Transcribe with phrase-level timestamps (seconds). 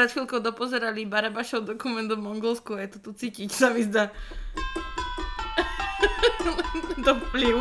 [0.00, 4.08] pred chvíľkou dopozerali Barabašov dokument o Mongolsku a je to tu cítiť, sa mi zdá.
[7.04, 7.60] to vplyv.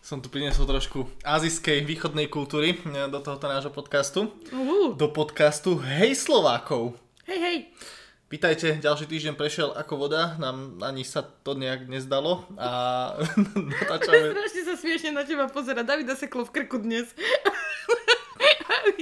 [0.00, 4.32] Som tu priniesol trošku azijskej východnej kultúry e, do tohoto nášho podcastu.
[4.48, 6.96] Uh, Do podcastu Hej Slovákov.
[7.28, 7.58] hej, hej.
[8.32, 13.12] Vítajte, ďalší týždeň prešiel ako voda, nám ani sa to nejak nezdalo a
[13.76, 14.32] natáčame...
[14.40, 15.84] Strašne sa smiešne na teba pozera.
[15.84, 17.12] Davida seklo v krku dnes.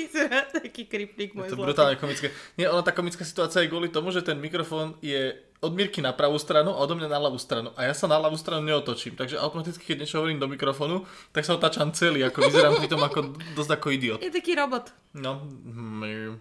[0.08, 1.66] Vyzerá taký kryptík môj To je zlatý.
[1.70, 2.26] brutálne komické.
[2.58, 6.10] Nie, ona tá komická situácia je kvôli tomu, že ten mikrofón je od Mirky na
[6.10, 7.70] pravú stranu a odo mňa na ľavú stranu.
[7.78, 9.14] A ja sa na ľavú stranu neotočím.
[9.14, 12.26] Takže automaticky, keď niečo hovorím do mikrofónu, tak sa otáčam celý.
[12.26, 14.18] Ako vyzerám pri tom ako, dosť ako idiot.
[14.18, 14.90] Je taký robot.
[15.14, 15.46] No.
[15.46, 16.34] mm,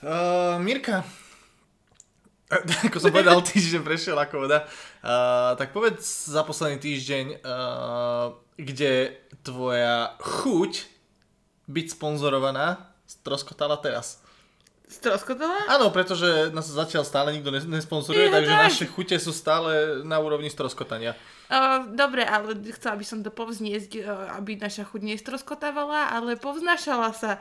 [0.00, 1.04] Uh, Mirka,
[2.88, 4.64] ako som povedal, týždeň prešiel ako voda.
[5.04, 9.12] Uh, tak povedz za posledný týždeň, uh, kde
[9.44, 10.88] tvoja chuť
[11.70, 14.18] byť sponzorovaná stroskotala teraz.
[14.90, 15.70] Stroskotala?
[15.70, 18.64] Áno, pretože nás zatiaľ stále nikto nes- nesponzoruje, Je takže tak.
[18.66, 21.14] naše chute sú stále na úrovni stroskotania.
[21.46, 27.14] Uh, dobre, ale chcela by som to povzniesť, uh, aby naša chuť nestroskotávala, ale povznášala
[27.14, 27.38] sa.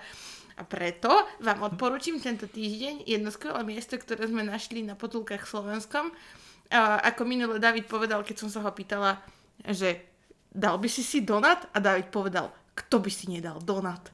[0.60, 1.10] A preto
[1.42, 6.14] vám odporúčim tento týždeň jedno skvelé miesto, ktoré sme našli na potulkách Slovenskom.
[6.70, 9.26] Uh, ako minule David povedal, keď som sa ho pýtala,
[9.66, 10.06] že
[10.54, 11.66] dal by si si donat?
[11.74, 14.08] A David povedal, kto by si nedal donat?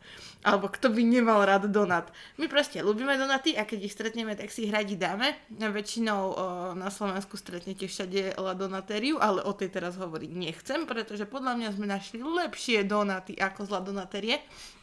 [0.45, 2.13] Alebo kto by nemal rád donat?
[2.37, 5.33] My proste ľúbime donaty a keď ich stretneme, tak si ich radi dáme.
[5.49, 6.33] Väčšinou o,
[6.77, 11.69] na Slovensku stretnete všade la donatériu, ale o tej teraz hovoriť nechcem, pretože podľa mňa
[11.73, 13.83] sme našli lepšie donaty ako z la.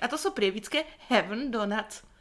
[0.03, 2.12] A to sú prievické Heaven Donuts.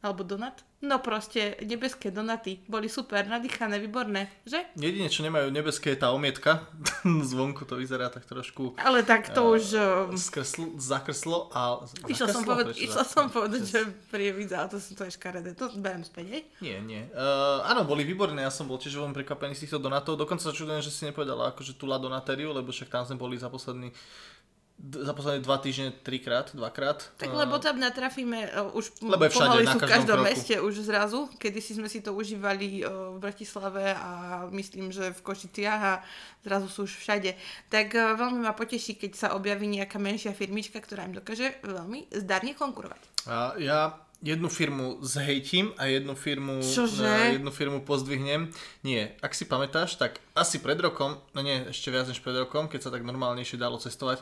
[0.00, 0.64] Alebo donat?
[0.80, 2.64] No proste, nebeské donaty.
[2.64, 4.64] Boli super, nadýchané, výborné, že?
[4.72, 6.64] Jedine, čo nemajú nebeské, je tá omietka.
[7.04, 9.64] Zvonku to vyzerá tak trošku Ale tak to Eh, už...
[9.76, 11.84] o, skrsl, zakrslo a...
[12.08, 15.52] Išla som, poved- išla som povedať, že prievidza, ale to, sú- to je škaredé.
[15.52, 16.42] To berem späť, hej?
[16.64, 17.04] Nie, nie.
[17.12, 20.16] Uh, áno, boli výborné, ja som bol tiež veľmi prekvapený z týchto donatov.
[20.16, 23.36] Dokonca sa čudujem, že si nepovedala akože tú La Donatériu, lebo však tam sme boli
[23.36, 23.92] za posledný
[24.80, 27.12] za posledné dva týždne trikrát, dvakrát.
[27.20, 30.28] Tak lebo tam natrafíme uh, už Lebo je všade, na v každom kroku.
[30.32, 31.28] meste už zrazu.
[31.36, 34.10] Kedy si sme si to užívali uh, v Bratislave a
[34.48, 35.94] myslím, že v Košiciach a
[36.40, 37.36] zrazu sú už všade.
[37.68, 42.08] Tak uh, veľmi ma poteší, keď sa objaví nejaká menšia firmička, ktorá im dokáže veľmi
[42.16, 43.28] zdarne konkurovať.
[43.28, 47.40] A ja jednu firmu zhejtím a jednu firmu, Čože?
[47.40, 48.52] jednu firmu pozdvihnem.
[48.84, 52.68] Nie, ak si pamätáš, tak asi pred rokom, no nie, ešte viac než pred rokom,
[52.68, 54.20] keď sa tak normálnejšie dalo cestovať,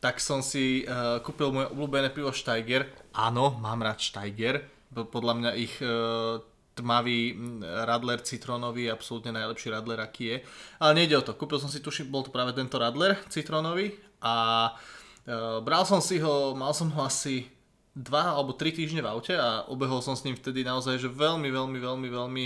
[0.00, 2.88] tak som si uh, kúpil moje obľúbené pivo Steiger.
[3.12, 4.64] Áno, mám rád Steiger.
[4.90, 6.40] Podľa mňa ich uh,
[6.72, 10.36] tmavý mm, radler citrónový absolútne najlepší radler, aký je.
[10.80, 11.36] Ale nejde o to.
[11.36, 13.92] Kúpil som si, tuším, bol to práve tento radler citrónový
[14.24, 17.52] a uh, bral som si ho, mal som ho asi
[17.92, 21.50] dva alebo tri týždne v aute a obehol som s ním vtedy naozaj, že veľmi,
[21.52, 22.44] veľmi, veľmi, veľmi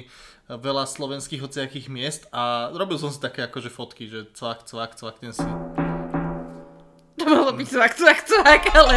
[0.48, 5.32] veľa slovenských hociakých miest a robil som si také akože fotky, že cvak, cvak, cvaknem
[5.36, 5.83] si.
[7.18, 8.96] To malo byť cvak, cvak, cvak, ale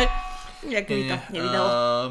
[0.65, 1.69] nejak mi to nevydalo.
[1.69, 2.07] Uh,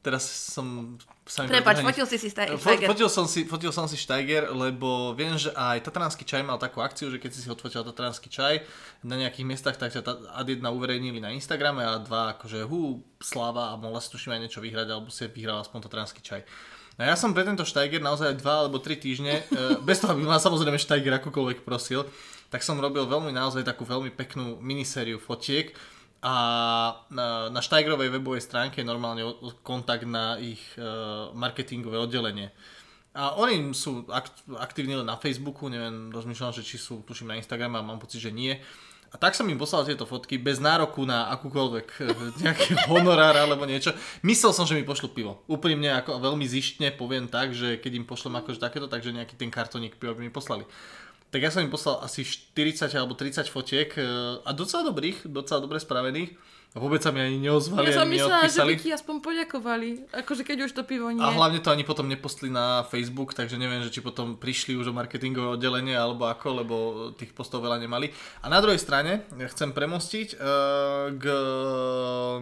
[0.00, 0.96] teraz som
[1.30, 2.58] sa Prepač, fotil si si Steiger.
[2.58, 6.58] Fo- fotil, som si, fotil som si Steiger, lebo viem, že aj Tatranský čaj mal
[6.58, 8.66] takú akciu, že keď si si odfotil Tatranský čaj
[9.06, 10.02] na nejakých miestach, tak ťa
[10.34, 14.42] ad jedna uverejnili na Instagrame a dva akože hú, sláva a mohla si tuším aj
[14.42, 16.42] niečo vyhrať, alebo si vyhral aspoň Tatranský čaj.
[16.98, 20.26] No ja som pre tento Steiger naozaj dva alebo tri týždne, e, bez toho, aby
[20.26, 22.10] ma samozrejme Steiger akokoľvek prosil,
[22.50, 25.72] tak som robil veľmi naozaj takú veľmi peknú minisériu fotiek
[26.20, 26.34] a
[27.08, 29.24] na, na Steigerovej webovej stránke je normálne
[29.64, 30.84] kontakt na ich e,
[31.32, 32.52] marketingové oddelenie.
[33.16, 37.38] A oni sú akt, aktívni len na Facebooku, neviem, rozmýšľam, že či sú, tuším, na
[37.40, 38.52] Instagrame a mám pocit, že nie.
[39.10, 42.00] A tak som im poslal tieto fotky bez nároku na akúkoľvek e,
[42.44, 43.96] nejaký honorár alebo niečo.
[44.20, 45.40] Myslel som, že mi pošlu pivo.
[45.48, 49.48] Úprimne, ako veľmi zištne poviem tak, že keď im pošlem akože takéto, takže nejaký ten
[49.48, 50.68] kartoník piva by mi poslali.
[51.30, 54.02] Tak ja som im poslal asi 40 alebo 30 fotiek e,
[54.42, 56.34] a docela dobrých, docela dobre spravených.
[56.70, 60.14] A vôbec sa mi ani neozvali, Ja som myslela, že by ti aspoň poďakovali.
[60.14, 61.18] Akože keď už to pivo nie.
[61.18, 64.90] A hlavne to ani potom nepostli na Facebook, takže neviem, že či potom prišli už
[64.90, 66.74] o marketingové oddelenie alebo ako, lebo
[67.18, 68.14] tých postov veľa nemali.
[68.42, 72.38] A na druhej strane chcem premostiť uh, k uh,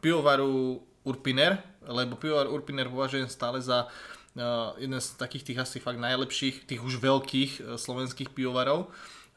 [0.00, 1.60] pivovaru Urpiner,
[1.92, 3.92] lebo pivovar Urpiner považujem stále za uh,
[4.78, 8.90] jeden z takých tých asi fakt najlepších, tých už veľkých uh, slovenských pivovarov.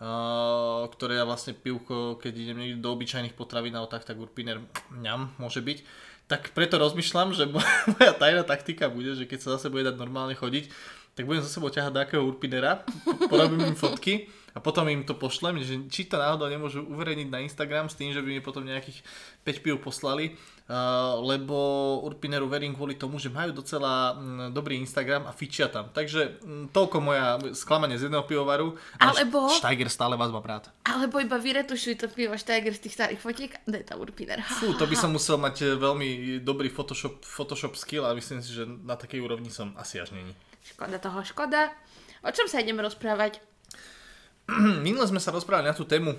[0.03, 4.59] Uh, ktoré ja vlastne pivko, keď idem niekde do obyčajných potravín alebo tak, tak Urpiner
[4.91, 5.79] ňam môže byť.
[6.27, 7.63] Tak preto rozmýšľam, že mo-
[7.95, 10.67] moja tajná taktika bude, že keď sa zase bude dať normálne chodiť,
[11.13, 12.81] tak budem za sebou ťahať nejakého urpinera,
[13.29, 17.45] porobím im fotky a potom im to pošlem, že či to náhodou nemôžu uverejniť na
[17.45, 19.05] Instagram s tým, že by mi potom nejakých
[19.45, 20.33] 5 pív poslali,
[21.19, 21.57] lebo
[22.07, 25.91] Urpineru verím kvôli tomu, že majú docela mm, dobrý Instagram a fičia tam.
[25.91, 28.79] Takže mm, toľko moja sklamanie z jedného pivovaru.
[28.95, 30.71] Alebo- Steiger stále vás má rád.
[30.87, 34.39] Alebo iba vyretušuj to pivo Steiger z tých starých fotiek a daj tam Urpiner.
[34.39, 36.07] Fú, to by som musel mať e, veľmi
[36.39, 40.31] dobrý Photoshop, Photoshop skill a myslím si, že na takej úrovni som asi až není.
[40.63, 41.75] Škoda toho, škoda.
[42.23, 43.43] O čom sa ideme rozprávať?
[44.85, 46.15] Minule sme sa rozprávali na tú tému,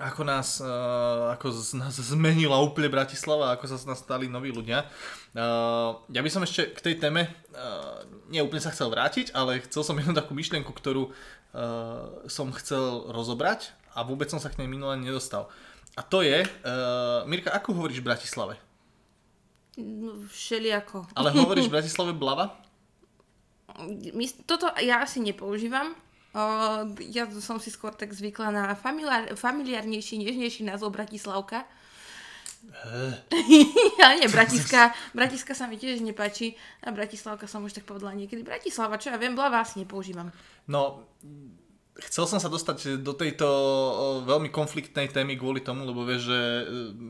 [0.00, 4.88] ako nás, uh, ako nás zmenila úplne Bratislava, ako sa z nás stali noví ľudia.
[5.36, 8.02] Uh, ja by som ešte k tej téme, uh,
[8.32, 11.12] nie úplne sa chcel vrátiť, ale chcel som jednu takú myšlienku, ktorú
[12.30, 15.50] som chcel rozobrať a vôbec som sa k nej minule nedostal.
[15.98, 16.46] A to je,
[17.26, 18.54] Mirka, ako hovoríš v Bratislave?
[20.30, 21.10] Všeliako.
[21.10, 22.54] Ale hovoríš v Bratislave blava?
[24.46, 25.98] Toto ja asi nepoužívam.
[27.10, 31.66] Ja som si skôr tak zvykla na familiár, familiárnejší, nežnejší názov Bratislavka.
[34.00, 36.54] ja nie, Bratiska, Bratiska sa mi tiež nepáči
[36.84, 38.44] a Bratislavka som už tak povedala niekedy.
[38.44, 40.28] Bratislava, čo ja viem, blava asi nepoužívam.
[40.68, 41.08] No,
[41.98, 43.46] chcel som sa dostať do tejto
[44.28, 46.64] veľmi konfliktnej témy kvôli tomu, lebo vieš, že e,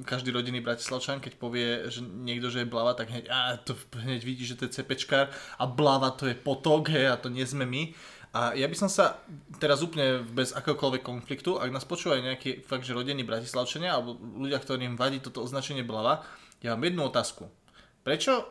[0.06, 4.22] každý rodinný bratislavčan, keď povie, že niekto, že je blava, tak hneď, á, to hneď
[4.22, 7.66] vidí, že to je cepečkár a blava to je potok, hej, a to nie sme
[7.66, 7.92] my.
[8.30, 9.18] A ja by som sa
[9.58, 14.62] teraz úplne bez akéhokoľvek konfliktu, ak nás počúvajú nejakí fakt, že rodení bratislavčania alebo ľudia,
[14.62, 16.22] ktorým vadí toto označenie blava,
[16.62, 17.50] ja mám jednu otázku.
[18.06, 18.46] Prečo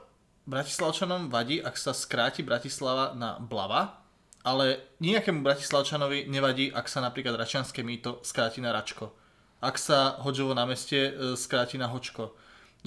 [0.50, 4.02] Bratislavčanom vadí, ak sa skráti Bratislava na blava,
[4.44, 9.14] ale nejakému Bratislavčanovi nevadí, ak sa napríklad Račianské mýto skráti na Račko.
[9.62, 12.32] Ak sa Hoďovo námestie e, skráti na Hočko.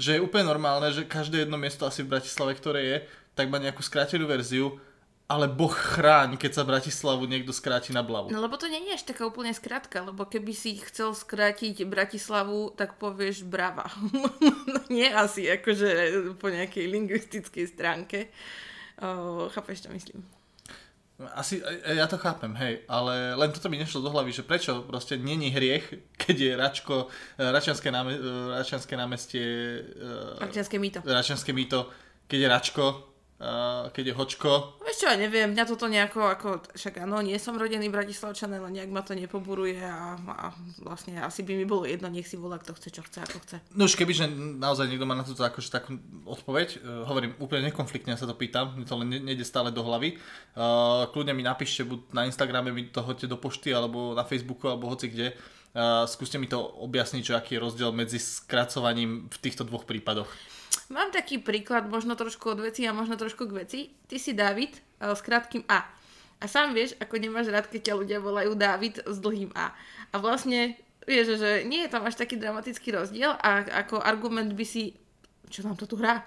[0.01, 2.97] Že je úplne normálne, že každé jedno miesto asi v Bratislave, ktoré je,
[3.37, 4.81] tak má nejakú skrátenú verziu,
[5.33, 8.29] ale boh chráň, keď sa Bratislavu niekto skráti na blavu.
[8.29, 12.77] No lebo to nie je až taká úplne skratka, lebo keby si chcel skrátiť Bratislavu,
[12.77, 13.89] tak povieš Brava.
[14.73, 15.89] no nie asi, akože
[16.37, 18.29] po nejakej lingvistickej stránke.
[19.01, 20.21] O, chápeš, čo myslím?
[21.33, 24.83] Asi, e, ja to chápem, hej, ale len toto mi nešlo do hlavy, že prečo
[24.85, 26.97] proste není hriech, keď je Račko,
[27.39, 28.21] e, Račianské, náme, e,
[28.59, 29.47] Račianské námestie,
[29.97, 30.99] e, Račianské mýto.
[31.01, 31.89] Račianské mýto,
[32.27, 33.12] keď je Račko,
[33.43, 34.79] a keď je Hočko.
[34.87, 36.49] Vieš čo, ja neviem, mňa toto nejako, ako,
[36.79, 41.43] však áno, nie som rodený Bratislavčan, ale nejak ma to nepoburuje a, a vlastne asi
[41.43, 43.57] by mi bolo jedno, nech si volá, kto chce, čo chce, ako chce.
[43.75, 44.31] No už kebyže
[44.63, 48.79] naozaj niekto má na toto akože takú odpoveď, uh, hovorím úplne nekonfliktne sa to pýtam,
[48.79, 50.23] mi to len ne- nejde stále do hlavy.
[50.55, 54.71] Uh, kľudne mi napíšte buď na Instagrame, mi to hoďte do pošty, alebo na Facebooku,
[54.71, 55.35] alebo hoci kde.
[55.75, 60.31] Uh, skúste mi to objasniť, že aký je rozdiel medzi skracovaním v týchto dvoch prípadoch.
[60.93, 63.81] Mám taký príklad, možno trošku od veci a možno trošku k veci.
[64.09, 65.89] Ty si David eh, s krátkým A.
[66.43, 69.71] A sám vieš, ako nemáš rád, keď ťa ľudia volajú David s dlhým A.
[70.11, 70.75] A vlastne,
[71.07, 74.99] vieš, že nie je tam až taký dramatický rozdiel a ako argument by si...
[75.47, 76.27] Čo nám to tu hrá?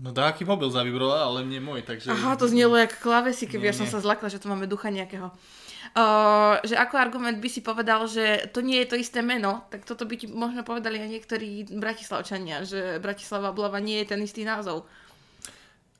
[0.00, 2.08] No dá aký mobil zavibroval, ale nie môj, takže...
[2.08, 3.92] Aha, to znelo jak klávesy, keby Nie, ja som nie.
[3.92, 5.28] sa zlakla, že tu máme ducha nejakého.
[5.90, 9.82] Uh, že ako argument by si povedal, že to nie je to isté meno, tak
[9.82, 14.46] toto by ti možno povedali aj niektorí bratislavčania, že Bratislava Blava nie je ten istý
[14.46, 14.86] názov.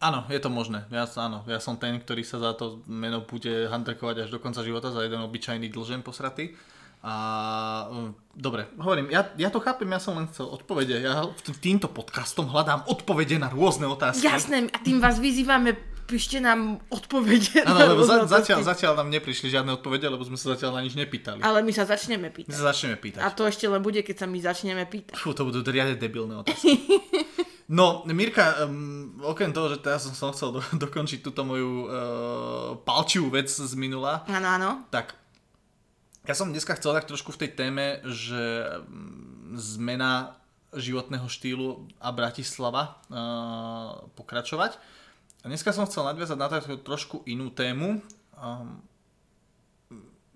[0.00, 0.86] Áno, je to možné.
[0.94, 4.62] Ja, áno, ja som ten, ktorý sa za to meno bude handrkovať až do konca
[4.62, 6.54] života za jeden obyčajný dlžen posratý.
[7.00, 7.14] A
[7.88, 11.00] mm, dobre, hovorím, ja, ja to chápem, ja som len chcel odpovede.
[11.00, 11.24] Ja
[11.60, 14.28] týmto podcastom hľadám odpovede na rôzne otázky.
[14.28, 15.76] Jasné, a tým vás vyzývame,
[16.10, 17.62] píšte nám odpovede.
[17.62, 20.98] Áno, lebo za, zatiaľ, zatiaľ nám neprišli žiadne odpovede, lebo sme sa zatiaľ na nič
[20.98, 21.38] nepýtali.
[21.38, 22.50] Ale my sa začneme My pýtať.
[22.50, 23.22] sa začneme pýtať.
[23.22, 25.14] A to ešte len bude, keď sa my začneme pýtať.
[25.14, 26.74] Fú, to budú riadne debilné otázky.
[27.70, 31.90] No, Mirka, um, okrem toho, že teraz som, som chcel do, dokončiť túto moju uh,
[32.82, 34.70] palčivú vec z minula, Áno, áno.
[34.90, 35.14] tak
[36.26, 40.34] ja som dneska chcel tak trošku v tej téme, že mm, zmena
[40.74, 44.74] životného štýlu a Bratislava uh, pokračovať.
[45.40, 48.04] A dneska som chcel nadviazať na takú trošku inú tému.
[48.36, 48.84] Um,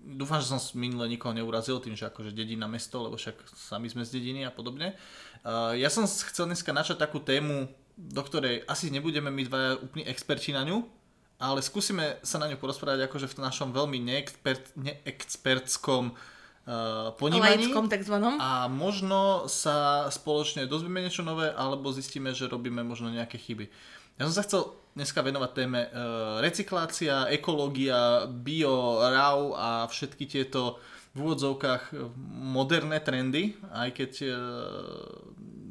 [0.01, 4.01] dúfam, že som minule nikoho neurazil tým, že akože dedina mesto, lebo však sami sme
[4.01, 4.97] z dediny a podobne.
[5.45, 10.09] Uh, ja som chcel dneska načať takú tému, do ktorej asi nebudeme my dvaja úplní
[10.09, 10.89] experti na ňu,
[11.37, 17.69] ale skúsime sa na ňu porozprávať akože v našom veľmi neexpert, neexpertskom uh, ponímaní.
[17.69, 18.41] Laickom takzvanom.
[18.41, 23.69] A možno sa spoločne dozvieme niečo nové, alebo zistíme, že robíme možno nejaké chyby.
[24.17, 24.61] Ja som sa chcel
[24.95, 25.89] dneska venovať téme e,
[26.39, 30.79] recyklácia, ekológia, bio, RAW a všetky tieto
[31.11, 31.95] v úvodzovkách e,
[32.31, 34.27] moderné trendy, aj keď e,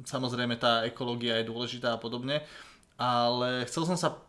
[0.04, 2.45] samozrejme tá ekológia je dôležitá a podobne,
[3.00, 4.21] ale chcel som sa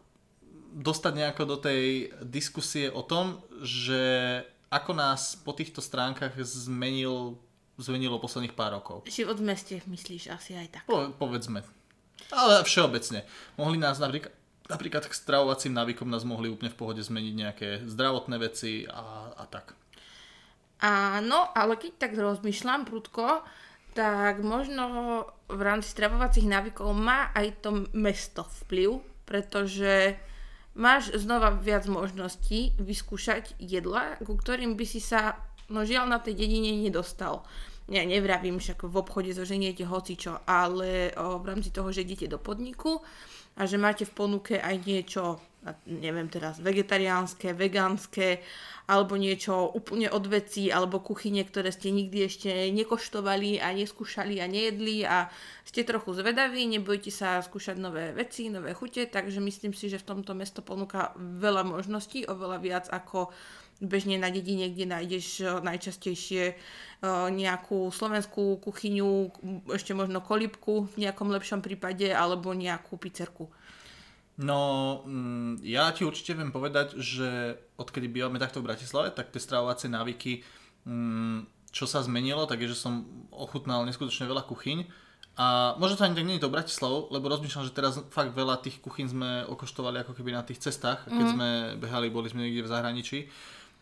[0.75, 7.39] dostať nejako do tej diskusie o tom, že ako nás po týchto stránkach zmenil,
[7.79, 9.07] zmenilo posledných pár rokov.
[9.07, 10.83] Život v meste myslíš asi aj tak.
[10.87, 11.63] Po, povedzme.
[12.31, 13.23] Ale všeobecne.
[13.55, 14.35] Mohli nás napríklad,
[14.69, 19.43] napríklad k stravovacím návykom nás mohli úplne v pohode zmeniť nejaké zdravotné veci a, a
[19.45, 19.77] tak.
[20.83, 23.45] Áno, ale keď tak rozmýšľam prudko,
[23.95, 30.19] tak možno v rámci stravovacích návykov má aj to mesto vplyv, pretože
[30.75, 35.39] máš znova viac možností vyskúšať jedla, ku ktorým by si sa,
[35.71, 37.47] no žiaľ, na tej dedine nedostal.
[37.87, 42.41] Ja nevravím, však v obchode zoženiete hocičo, ale o, v rámci toho, že idete do
[42.41, 42.99] podniku
[43.55, 45.39] a že máte v ponuke aj niečo,
[45.87, 48.43] neviem teraz, vegetariánske, vegánske,
[48.85, 54.45] alebo niečo úplne od vecí, alebo kuchyne, ktoré ste nikdy ešte nekoštovali a neskúšali a
[54.45, 55.31] nejedli a
[55.65, 60.07] ste trochu zvedaví, nebojte sa skúšať nové veci, nové chute, takže myslím si, že v
[60.13, 63.33] tomto mesto ponúka veľa možností, oveľa viac ako
[63.83, 66.57] bežne na dedine, kde nájdeš eh, najčastejšie eh,
[67.31, 69.31] nejakú slovenskú kuchyňu,
[69.75, 73.51] ešte možno kolibku v nejakom lepšom prípade, alebo nejakú pizzerku.
[74.35, 79.39] No, mm, ja ti určite viem povedať, že odkedy bývame takto v Bratislave, tak tie
[79.39, 80.43] stravovacie návyky,
[80.83, 84.87] mm, čo sa zmenilo, tak je, že som ochutnal neskutočne veľa kuchyň.
[85.35, 88.63] A možno to ani tak nie je to Bratislavou, lebo rozmýšľam, že teraz fakt veľa
[88.63, 91.33] tých kuchyň sme okoštovali ako keby na tých cestách, keď mm.
[91.35, 93.19] sme behali, boli sme niekde v zahraničí.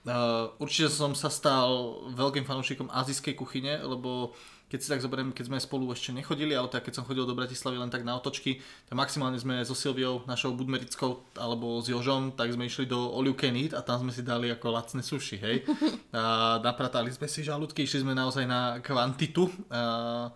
[0.03, 4.35] Uh, určite som sa stal veľkým fanúšikom azijskej kuchyne, lebo
[4.73, 7.37] keď si tak zoberiem, keď sme spolu ešte nechodili, ale tak keď som chodil do
[7.37, 8.57] Bratislavy len tak na otočky,
[8.89, 13.21] tak maximálne sme so Silviou, našou budmerickou, alebo s Jožom, tak sme išli do All
[13.21, 15.61] You Can Eat a tam sme si dali ako lacné suši, hej.
[16.17, 19.45] A napratali sme si žalúdky, išli sme naozaj na kvantitu.
[19.69, 20.33] A,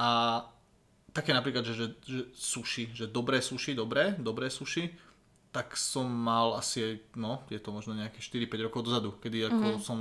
[0.00, 0.08] a
[1.12, 4.88] také napríklad, že, že, že suši, že dobré suši, dobré, dobré suši,
[5.54, 9.86] tak som mal asi, no, je to možno nejaké 4-5 rokov dozadu, kedy ako mm-hmm.
[9.86, 9.98] som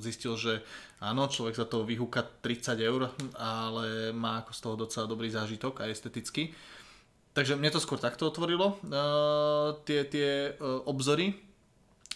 [0.00, 0.64] zistil, že
[1.04, 5.84] áno, človek za to vyhúka 30 eur, ale má ako z toho docela dobrý zážitok
[5.84, 6.56] a estetický.
[7.36, 11.36] Takže mne to skôr takto otvorilo, uh, tie, tie uh, obzory,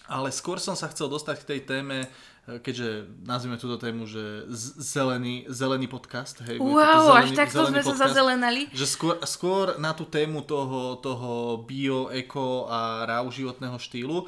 [0.08, 2.08] ale skôr som sa chcel dostať k tej téme
[2.48, 4.48] keďže nazvime túto tému, že
[4.80, 6.40] zelený, zelený podcast.
[6.42, 8.62] Hej, wow, zelený, až takto sme podcast, sa zazelenali.
[8.72, 14.24] Že skôr, skôr na tú tému toho, toho bio, eko a ráv životného štýlu.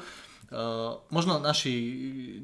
[0.53, 1.73] Uh, možno naši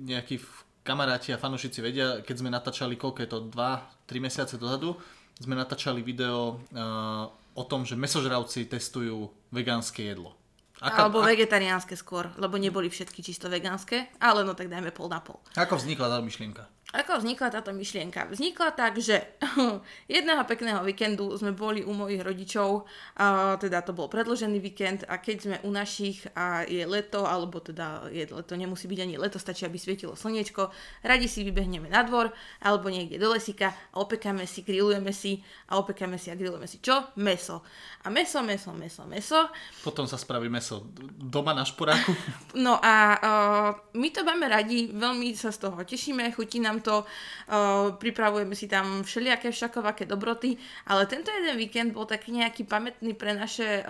[0.02, 0.42] nejakí
[0.82, 4.98] kamaráti a fanúšici vedia, keď sme natáčali, koľko je to, 2-3 mesiace dozadu,
[5.38, 10.39] sme natáčali video uh, o tom, že mesožravci testujú vegánske jedlo.
[10.80, 15.20] Ako, Alebo vegetariánske skôr, lebo neboli všetky čisto vegánske, ale no tak dajme pol na
[15.20, 15.44] pol.
[15.60, 16.72] Ako vznikla tá myšlienka?
[16.90, 18.26] Ako vznikla táto myšlienka?
[18.34, 19.22] Vznikla tak, že
[20.10, 25.22] jedného pekného víkendu sme boli u mojich rodičov, a teda to bol predložený víkend a
[25.22, 29.38] keď sme u našich a je leto, alebo teda je leto, nemusí byť ani leto,
[29.38, 30.74] stačí, aby svietilo slniečko,
[31.06, 32.34] radi si vybehneme na dvor
[32.66, 36.82] alebo niekde do lesika a opekáme si, grillujeme si a opekáme si a grillujeme si
[36.82, 37.14] čo?
[37.22, 37.62] Meso.
[38.02, 39.54] A meso, meso, meso, meso.
[39.86, 40.90] Potom sa spraví meso
[41.22, 42.18] doma na šporáku.
[42.58, 47.04] No a uh, my to máme radi, veľmi sa z toho tešíme, chutí nám to,
[47.04, 50.58] uh, pripravujeme si tam všelijaké všakovaké dobroty,
[50.88, 53.90] ale tento jeden víkend bol taký nejaký pamätný pre naše uh,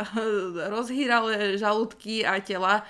[0.69, 2.83] rozhýralé žalúdky a tela,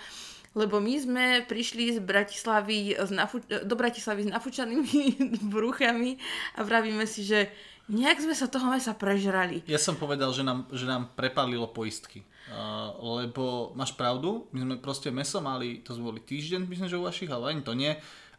[0.57, 4.97] lebo my sme prišli z Bratislavy z nafu- do Bratislavy s nafúčanými
[5.53, 6.17] bruchami
[6.57, 7.53] a vravíme si, že
[7.89, 9.65] nejak sme sa toho mesa prežrali.
[9.65, 12.21] Ja som povedal, že nám, že nám prepalilo poistky.
[12.49, 16.97] Uh, lebo máš pravdu, my sme proste meso mali, to sme boli týždeň, myslím, že
[16.97, 17.93] u vašich, ale ani to nie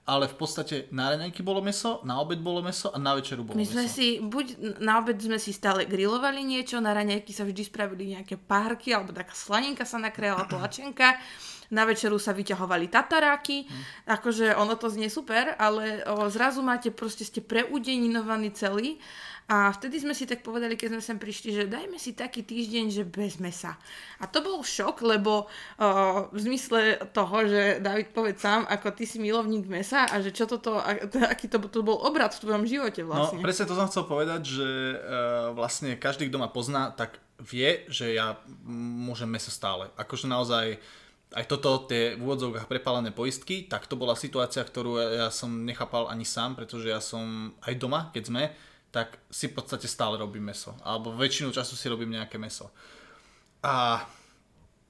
[0.08, 3.54] ale v podstate na raňajky bolo meso, na obed bolo meso a na večeru bolo
[3.54, 3.94] My sme meso.
[3.94, 8.40] si, buď na obed sme si stále grilovali niečo, na raňajky sa vždy spravili nejaké
[8.40, 11.14] párky, alebo taká slaninka sa nakréla, tlačenka,
[11.76, 14.10] na večeru sa vyťahovali tataráky, hmm.
[14.10, 18.98] akože ono to znie super, ale o, zrazu máte, proste ste preudeninovaní celý
[19.50, 22.86] a vtedy sme si tak povedali, keď sme sem prišli, že dajme si taký týždeň,
[22.94, 23.74] že bez mesa.
[24.22, 29.10] A to bol šok, lebo uh, v zmysle toho, že David povedz sám, ako ty
[29.10, 33.02] si milovník mesa a že čo toto, aký to, to bol obrad v tvojom živote
[33.02, 33.42] no, vlastne.
[33.42, 37.82] No presne to som chcel povedať, že uh, vlastne každý, kto ma pozná, tak vie,
[37.90, 38.38] že ja
[38.70, 39.90] môžem meso stále.
[39.98, 40.78] Akože naozaj
[41.34, 45.50] aj toto, tie v úvodzovkách prepálené poistky, tak to bola situácia, ktorú ja, ja som
[45.66, 48.42] nechápal ani sám, pretože ja som aj doma, keď sme,
[48.90, 50.74] tak si v podstate stále robím meso.
[50.82, 52.74] Alebo väčšinu času si robím nejaké meso.
[53.62, 54.02] A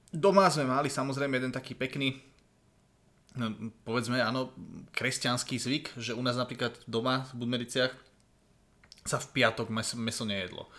[0.09, 2.19] doma sme mali samozrejme jeden taký pekný,
[3.37, 4.51] no, povedzme, áno,
[4.91, 7.93] kresťanský zvyk, že u nás napríklad doma v Budmericiach
[9.05, 10.69] sa v piatok meso, meso nejedlo.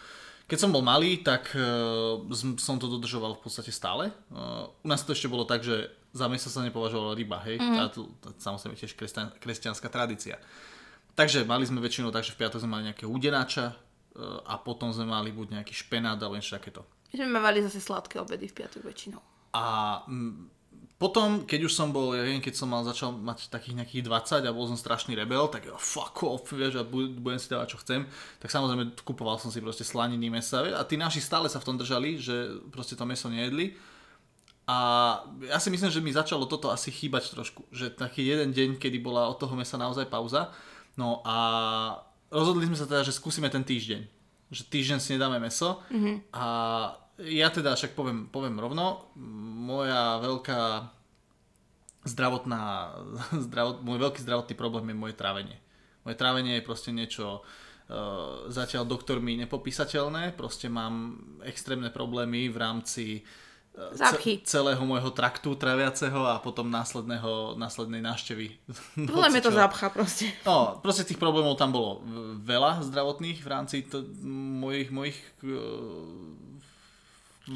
[0.46, 2.22] keď som bol malý, tak uh,
[2.60, 4.12] som to dodržoval v podstate stále.
[4.28, 7.56] Uh, u nás to ešte bolo tak, že za mesa sa nepovažovala ryba, hej.
[7.56, 7.72] Mm.
[7.72, 10.36] Tá, tá, samozrejme tiež kresťan, kresťanská tradícia.
[11.12, 14.88] Takže mali sme väčšinou tak, že v piatok sme mali nejakého udenáča uh, a potom
[14.92, 16.88] sme mali buď nejaký špenát alebo niečo takéto.
[17.12, 19.20] My sme mali zase sladké obedy v piatok väčšinou.
[19.52, 20.00] A
[21.02, 24.46] potom, keď už som bol, ja viem, keď som mal, začal mať takých nejakých 20
[24.46, 27.82] a bol som strašný rebel, tak jo, fuck off, vieš, a budem si dávať, čo
[27.82, 28.06] chcem,
[28.38, 31.76] tak samozrejme kupoval som si proste slaniny mesa a tí naši stále sa v tom
[31.76, 33.74] držali, že proste to meso nejedli.
[34.70, 34.78] A
[35.42, 39.02] ja si myslím, že mi začalo toto asi chýbať trošku, že taký jeden deň, kedy
[39.02, 40.54] bola od toho mesa naozaj pauza.
[40.96, 41.36] No a
[42.28, 44.02] rozhodli sme sa teda, že skúsime ten týždeň.
[44.52, 46.32] Že týždeň si nedáme meso mm-hmm.
[46.36, 46.46] a
[47.20, 49.12] ja teda však poviem, poviem rovno,
[49.62, 50.60] moja veľká
[52.08, 52.92] zdravotná,
[53.48, 55.56] zdravot, môj veľký zdravotný problém je moje trávenie.
[56.02, 63.04] Moje trávenie je proste niečo uh, zatiaľ doktormi nepopísateľné, proste mám extrémne problémy v rámci
[63.72, 68.52] ce, celého môjho traktu traviaceho a potom následného, následnej návštevy.
[69.08, 70.28] Problém je to zapcha proste.
[70.44, 72.04] No, proste tých problémov tam bolo
[72.44, 75.56] veľa zdravotných v rámci to, mojich, mojich uh,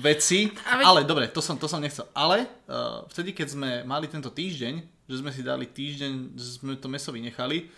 [0.00, 0.84] veci, veď...
[0.84, 2.08] ale dobre, to som, to som nechcel.
[2.16, 4.74] Ale uh, vtedy, keď sme mali tento týždeň,
[5.06, 7.68] že sme si dali týždeň, že sme to meso vynechali,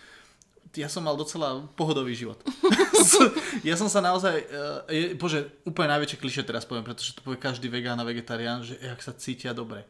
[0.79, 2.39] ja som mal docela pohodový život.
[3.69, 7.43] ja som sa naozaj, uh, je, bože, úplne najväčšie kliše teraz poviem, pretože to povie
[7.43, 9.83] každý vegán a vegetarián, že jak sa cítia dobre.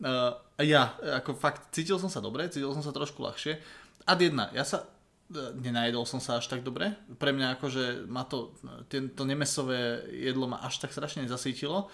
[0.00, 0.32] Uh,
[0.64, 3.60] ja, ako fakt, cítil som sa dobre, cítil som sa trošku ľahšie.
[4.08, 4.88] Ad jedna, ja sa
[5.30, 6.98] nenajedol som sa až tak dobre.
[7.18, 8.50] Pre mňa akože ma to,
[8.90, 11.86] to nemesové jedlo ma až tak strašne nezasítilo.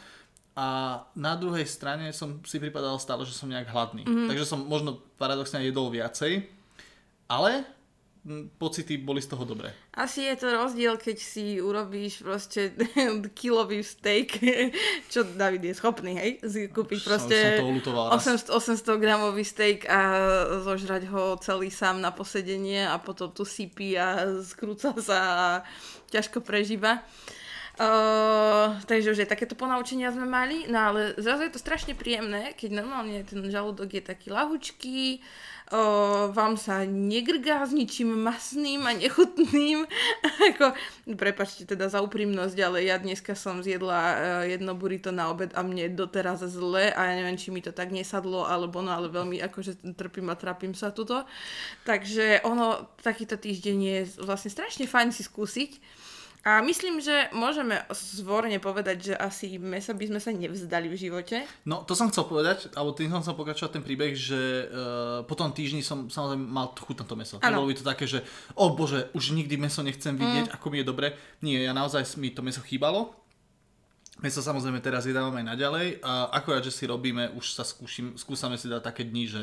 [0.57, 0.69] A
[1.13, 4.09] na druhej strane som si pripadal stále, že som nejak hladný.
[4.09, 4.29] Mm-hmm.
[4.33, 6.49] Takže som možno paradoxne jedol viacej.
[7.29, 7.69] Ale
[8.59, 9.71] pocity boli z toho dobré.
[9.95, 12.75] Asi je to rozdiel, keď si urobíš proste
[13.39, 14.43] kilový steak,
[15.13, 16.31] čo David je schopný, hej,
[16.75, 20.01] kúpiť proste som 800, 800 gramový steak a
[20.67, 25.47] zožrať ho celý sám na posedenie a potom tu sypí a skrúca sa a
[26.11, 27.07] ťažko prežíva.
[27.77, 32.57] Uh, takže už aj takéto ponaučenia sme mali, no ale zrazu je to strašne príjemné,
[32.57, 35.21] keď normálne ten žalúdok je taký lahučký,
[35.77, 35.81] o,
[36.33, 39.85] vám sa negrgá s ničím masným a nechutným.
[40.49, 40.73] Ako,
[41.21, 44.17] prepačte teda za úprimnosť, ale ja dneska som zjedla uh,
[44.49, 47.93] jedno burrito na obed a mne doteraz zle a ja neviem, či mi to tak
[47.93, 51.29] nesadlo, alebo no, ale veľmi akože trpím a trapím sa tuto.
[51.85, 55.73] Takže ono, takýto týždeň je vlastne strašne fajn si skúsiť.
[56.47, 61.43] A myslím, že môžeme zvorne povedať, že asi mesa by sme sa nevzdali v živote.
[61.67, 65.35] No, to som chcel povedať, alebo tým som chcel pokračovať ten príbeh, že uh, po
[65.35, 67.43] tom týždni som samozrejme mal chuť na to meso.
[67.43, 68.23] Nebolo by to také, že
[68.55, 70.55] o oh, bože, už nikdy meso nechcem vidieť, mm.
[70.55, 71.19] ako mi je dobre.
[71.43, 73.11] Nie, ja naozaj mi to meso chýbalo.
[74.23, 78.55] Meso samozrejme teraz jedávame aj naďalej a akorát, že si robíme, už sa skúšim, skúsame
[78.55, 79.43] si dať také dni, že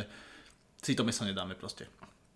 [0.79, 1.83] si to meso nedáme proste.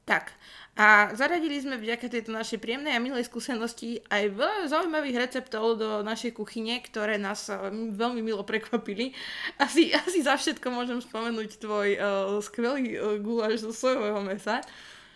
[0.07, 0.31] Tak.
[0.77, 6.05] A zaradili sme vďaka tejto našej príjemnej a milej skúsenosti aj veľa zaujímavých receptov do
[6.05, 9.11] našej kuchyne, ktoré nás eh, veľmi milo prekvapili.
[9.57, 14.61] Asi, asi za všetko môžem spomenúť tvoj uh, skvelý uh, guláš zo sojového mesa.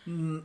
[0.09, 0.41] Mm,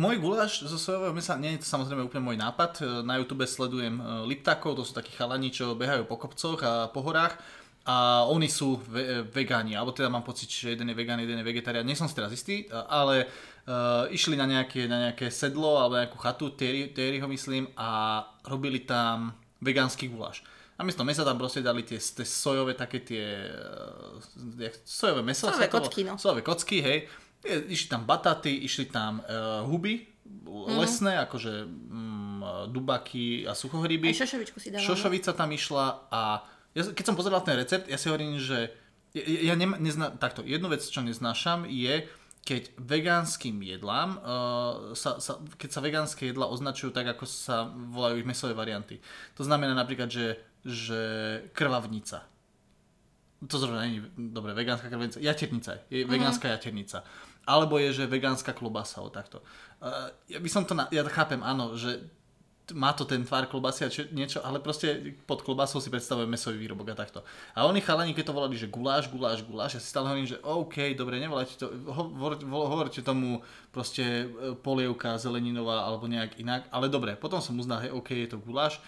[0.00, 3.04] môj guláš zo sojového mesa, nie je to samozrejme úplne môj nápad.
[3.04, 7.36] Na YouTube sledujem Liptakov, to sú takí chalani, čo behajú po kopcoch a po horách
[7.86, 11.46] a oni sú ve- vegáni, alebo teda mám pocit, že jeden je vegán, jeden je
[11.46, 13.30] vegetarián, nie som si teraz istý, ale
[13.70, 18.82] uh, išli na nejaké, na nejaké sedlo alebo nejakú chatu, Thierry ho myslím, a robili
[18.82, 20.42] tam vegánsky guláš.
[20.76, 24.18] A miesto mesa tam proste dali tie, tie sojové také tie, uh,
[24.82, 25.46] sojové meso.
[25.46, 26.18] Sojové kocky, no.
[26.18, 26.98] Sojové kocky, hej.
[27.46, 30.74] Išli tam bataty, išli tam uh, huby, mm.
[30.82, 34.10] lesné, akože um, dubaky a suchohryby.
[34.10, 34.90] Aj šošovičku si dávala.
[34.90, 36.22] Šošovica tam išla a
[36.76, 38.68] ja, keď som pozeral ten recept, ja si hovorím, že
[39.16, 42.04] ja, ja nema, nezna, takto, jednu vec, čo neznášam, je,
[42.46, 48.22] keď vegánskym jedlám, uh, sa, sa, keď sa vegánske jedla označujú tak, ako sa volajú
[48.22, 49.02] ich mesové varianty.
[49.34, 51.00] To znamená napríklad, že, že
[51.50, 52.22] krvavnica.
[53.42, 55.18] To zrovna není dobre, vegánska krvavnica.
[55.18, 56.12] Jaternica je, uh-huh.
[56.12, 57.02] vegánska jaternica.
[57.50, 59.42] Alebo je, že vegánska klobasa, o takto.
[59.82, 61.98] Uh, ja by som to, na, ja chápem, áno, že
[62.74, 66.58] má to ten tvár klobasy a či, niečo, ale proste pod klobasou si predstavujem mesový
[66.58, 67.22] výrobok a takto.
[67.54, 70.42] A oni chalani, keď to volali, že guláš, guláš, guláš, ja si stále hovorím, že
[70.42, 73.38] OK, dobre, nevolajte to, hovor, hovorte tomu
[73.70, 74.26] proste e,
[74.58, 78.82] polievka zeleninová alebo nejak inak, ale dobre, potom som uznal, hej, OK, je to guláš.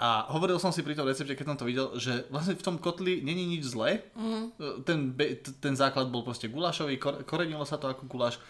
[0.00, 2.80] A hovoril som si pri tom recepte, keď som to videl, že vlastne v tom
[2.80, 4.00] kotli není nič zlé.
[4.16, 4.48] Mm.
[4.88, 5.12] Ten,
[5.60, 6.96] ten základ bol proste gulášový,
[7.28, 8.40] korenilo sa to ako guláš.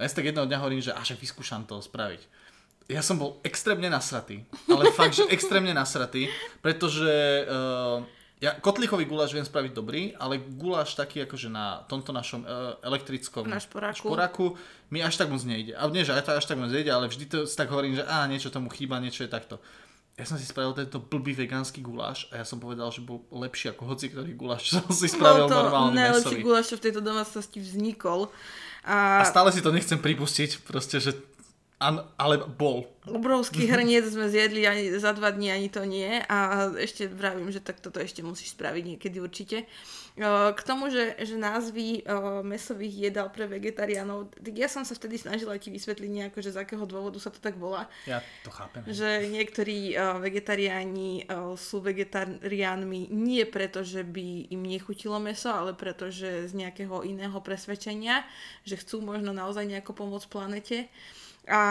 [0.00, 2.24] A ja si tak jedného dňa hovorím, že až vyskúšam to spraviť
[2.88, 4.44] ja som bol extrémne nasratý.
[4.68, 6.28] Ale fakt, že extrémne nasratý,
[6.60, 7.08] pretože
[7.48, 8.04] uh,
[8.44, 13.48] ja kotlíkový guláš viem spraviť dobrý, ale guláš taký akože na tomto našom uh, elektrickom
[13.48, 14.04] Na šporáku.
[14.04, 14.46] šporáku
[14.92, 15.72] mi až tak moc nejde.
[15.72, 18.28] A nie, že to až tak moc nejde, ale vždy to tak hovorím, že á,
[18.28, 19.56] niečo tomu chýba, niečo je takto.
[20.14, 23.74] Ja som si spravil tento blbý vegánsky guláš a ja som povedal, že bol lepší
[23.74, 26.84] ako hoci ktorý guláš, čo som si spravil Bol to normálny najlepší guláš, čo v
[26.84, 28.28] tejto domácnosti vznikol.
[28.84, 31.16] A A, stále si to nechcem pripustiť, proste, že
[31.80, 32.86] an, ale bol.
[33.04, 36.22] obrovský hrniec sme zjedli ani za dva dní, ani to nie.
[36.24, 39.68] A ešte vravím, že tak toto ešte musíš spraviť niekedy určite.
[40.14, 44.96] O, K tomu, že, že názvy o, mesových jedál pre vegetariánov, tak ja som sa
[44.96, 47.90] vtedy snažila ti vysvetliť nejako, že z akého dôvodu sa to tak volá.
[48.08, 48.86] Ja to chápem.
[48.88, 51.26] Že niektorí uh, vegetariáni
[51.58, 57.36] sú vegetariánmi nie preto, že by im nechutilo meso, ale preto, že z nejakého iného
[57.42, 58.22] presvedčenia,
[58.62, 60.76] že chcú možno naozaj nejako pomôcť planete.
[61.48, 61.62] A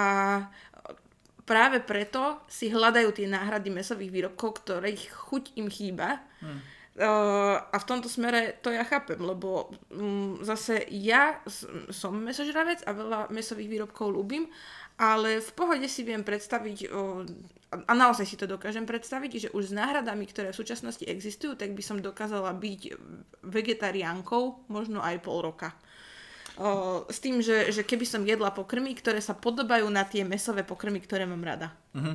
[1.44, 6.24] práve preto si hľadajú tie náhrady mesových výrobkov, ktorých chuť im chýba.
[6.40, 6.60] Hm.
[6.94, 11.42] Uh, a v tomto smere to ja chápem, lebo um, zase ja
[11.90, 14.46] som mesožravec a veľa mesových výrobkov ľúbim,
[15.02, 17.26] ale v pohode si viem predstaviť, uh,
[17.90, 21.74] a naozaj si to dokážem predstaviť, že už s náhradami, ktoré v súčasnosti existujú, tak
[21.74, 22.94] by som dokázala byť
[23.42, 25.74] vegetariánkou možno aj pol roka.
[26.54, 30.62] Uh, s tým, že, že keby som jedla pokrmy, ktoré sa podobajú na tie mesové
[30.62, 31.74] pokrmy, ktoré mám rada.
[31.98, 32.14] Mhm.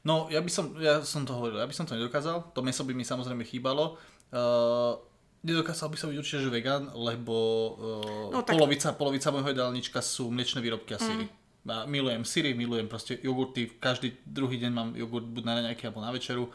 [0.00, 2.84] No, ja by som, ja som to hovoril, ja by som to nedokázal, to meso
[2.88, 4.00] by mi samozrejme chýbalo.
[4.32, 4.96] Uh,
[5.44, 7.36] nedokázal by som byť určite, že vegan, lebo
[7.76, 11.28] uh, No, tak- polovica, polovica môjho jedálnička sú mliečne výrobky a síry.
[11.68, 16.00] A milujem syry, milujem proste jogurty, každý druhý deň mám jogurt buď na raňajky alebo
[16.00, 16.48] na večeru.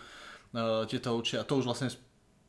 [0.50, 1.94] Uh, tieto určite, a to už vlastne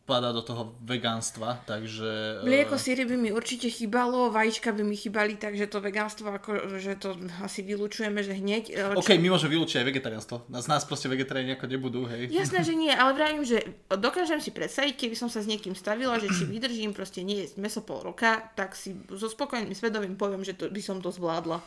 [0.07, 2.38] spadá do toho vegánstva, takže...
[2.38, 6.79] uh, Mlieko, síry by mi určite chýbalo, vajíčka by mi chýbali, takže to vegánstvo, ako,
[6.79, 8.71] že to asi vylúčujeme, že hneď.
[8.71, 10.37] e, čo- OK, my môžeme vylúčiť aj vegetariánstvo.
[10.47, 12.31] Z nás proste vegetariáni ako nebudú, hej.
[12.31, 16.23] Jasné, že nie, ale vravím, že dokážem si predstaviť, keby som sa s niekým stavila,
[16.23, 20.47] že či vydržím proste nie jesť meso pol roka, tak si so spokojným svedomím poviem,
[20.47, 21.59] že to, by som to zvládla.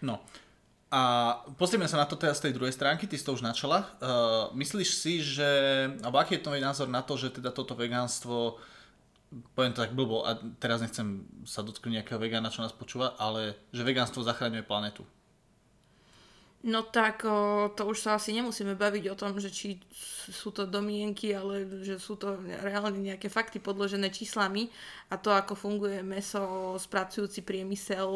[0.00, 0.16] No.
[0.92, 1.02] A
[1.56, 3.88] pozrieme sa na to teraz z tej druhej stránky, ty si to už načala.
[3.96, 5.48] Uh, myslíš si, že,
[6.04, 8.60] alebo aký je tvoj názor na to, že teda toto vegánstvo,
[9.56, 13.56] poviem to tak blbo, a teraz nechcem sa dotknúť nejakého vegána, čo nás počúva, ale
[13.72, 15.08] že vegánstvo zachraňuje planetu.
[16.62, 17.26] No tak
[17.74, 19.82] to už sa asi nemusíme baviť o tom, že či
[20.30, 24.70] sú to domienky, ale že sú to reálne nejaké fakty podložené číslami
[25.10, 28.06] a to, ako funguje meso spracujúci priemysel,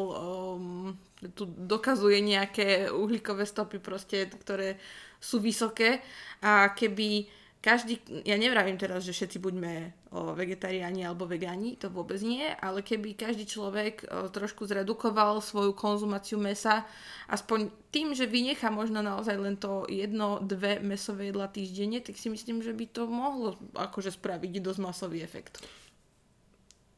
[1.35, 4.79] tu dokazuje nejaké uhlíkové stopy proste, ktoré
[5.19, 5.99] sú vysoké.
[6.39, 9.73] A keby každý, ja nevravím teraz, že všetci buďme
[10.13, 15.73] o, vegetariáni alebo vegáni, to vôbec nie, ale keby každý človek o, trošku zredukoval svoju
[15.73, 16.85] konzumáciu mesa,
[17.27, 22.29] aspoň tým, že vynechá možno naozaj len to jedno, dve mesové jedla týždenne, tak si
[22.29, 25.59] myslím, že by to mohlo akože spraviť dosť masový efekt.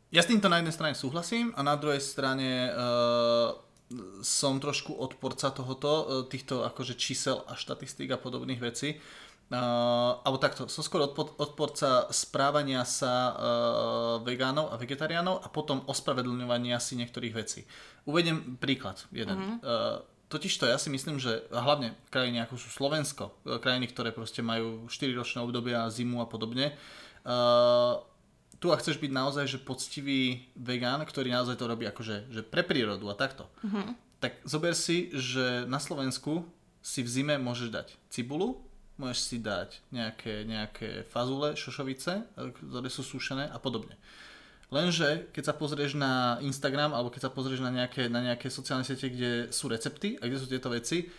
[0.10, 3.54] Ja s týmto na jednej strane súhlasím a na druhej strane uh,
[4.26, 8.98] som trošku odporca tohoto, uh, týchto akože čísel a štatistík a podobných vecí.
[9.50, 13.36] Uh, alebo takto, som skôr odpo- odporca správania sa uh,
[14.22, 17.66] vegánov a vegetariánov a potom ospravedlňovania si niektorých vecí.
[18.06, 19.58] Uvediem príklad jeden.
[19.66, 24.14] Uh, totiž to ja si myslím, že a hlavne krajiny ako sú Slovensko, krajiny, ktoré
[24.14, 26.78] proste majú 4 ročné obdobia, zimu a podobne,
[27.26, 27.98] uh,
[28.62, 32.62] tu ak chceš byť naozaj že poctivý vegán, ktorý naozaj to robí akože že pre
[32.62, 33.98] prírodu a takto, Mhm.
[34.22, 36.46] tak zober si, že na Slovensku
[36.86, 38.62] si v zime môžeš dať cibulu,
[39.00, 43.96] môžeš si dať nejaké, nejaké fazule, šošovice, ktoré sú sušené a podobne.
[44.70, 48.86] Lenže keď sa pozrieš na Instagram alebo keď sa pozrieš na nejaké, na nejaké sociálne
[48.86, 51.10] siete, kde sú recepty a kde sú tieto veci,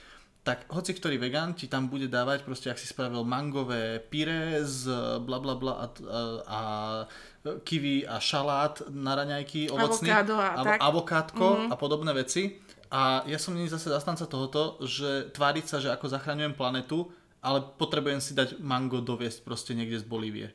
[0.40, 4.88] tak hoci ktorý vegán ti tam bude dávať proste, ak si spravil mangové pyré z
[5.21, 6.61] bla bla bla a, a, a
[7.61, 10.09] kiwi a šalát na raňajky ovocný.
[10.09, 10.79] Avokádo a avo- tak.
[10.81, 12.57] avokádko a podobné veci.
[12.90, 17.07] A ja som není zase zastanca tohoto, že tváriť sa, že ako zachraňujem planetu,
[17.40, 20.48] ale potrebujem si dať mango doviesť proste niekde z Bolívie.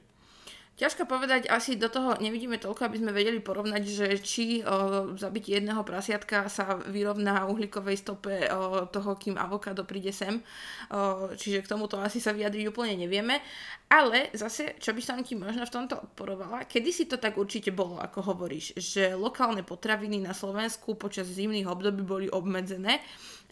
[0.75, 5.55] Ťažko povedať, asi do toho nevidíme toľko, aby sme vedeli porovnať, že či o, zabitie
[5.55, 10.43] jedného prasiatka sa vyrovná uhlíkovej stope o, toho, kým avokádo príde sem.
[10.91, 13.39] O, čiže k tomuto asi sa vyjadriť úplne nevieme.
[13.87, 17.71] Ale zase, čo by som ti možno v tomto odporovala, kedy si to tak určite
[17.71, 22.99] bolo, ako hovoríš, že lokálne potraviny na Slovensku počas zimných období boli obmedzené,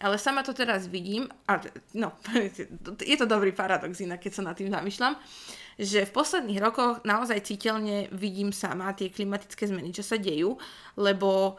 [0.04, 1.56] ale sama to teraz vidím, a
[1.96, 2.20] no,
[3.00, 5.16] je to dobrý paradox inak, keď sa nad tým zamýšľam,
[5.78, 10.54] že v posledných rokoch naozaj citeľne vidím sama tie klimatické zmeny, čo sa dejú,
[10.94, 11.58] lebo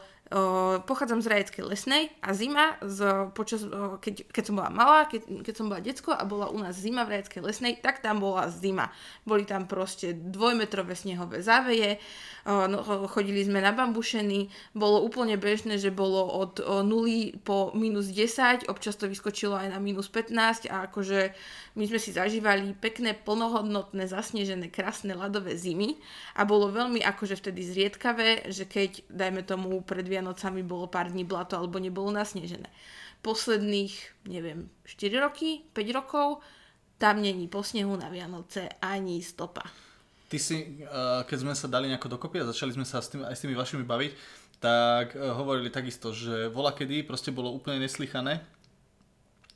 [0.82, 5.22] Pochádzam z Rajeckej lesnej a zima, z, počas, o, keď, keď som bola malá, keď,
[5.46, 8.50] keď som bola decko a bola u nás zima v Rajeckej lesnej, tak tam bola
[8.50, 8.90] zima.
[9.22, 12.02] Boli tam proste dvojmetrové snehové záveje,
[12.42, 17.70] o, no, chodili sme na bambušeny, bolo úplne bežné, že bolo od o, 0 po
[17.78, 21.38] minus 10, občas to vyskočilo aj na minus 15 a akože
[21.78, 26.02] my sme si zažívali pekné, plnohodnotné, zasnežené, krásne ľadové zimy
[26.34, 31.28] a bolo veľmi akože vtedy zriedkavé, že keď, dajme tomu, pred Vianocami bolo pár dní
[31.28, 32.72] blato alebo nebolo nasnežené.
[33.20, 36.40] Posledných, neviem, 4 roky, 5 rokov,
[36.96, 39.68] tam není po snehu na Vianoce ani stopa.
[40.32, 40.80] Ty si,
[41.28, 43.52] keď sme sa dali nejako dokopy a začali sme sa s tým, aj s tými
[43.52, 44.12] vašimi baviť,
[44.56, 48.40] tak hovorili takisto, že vola kedy proste bolo úplne neslychané,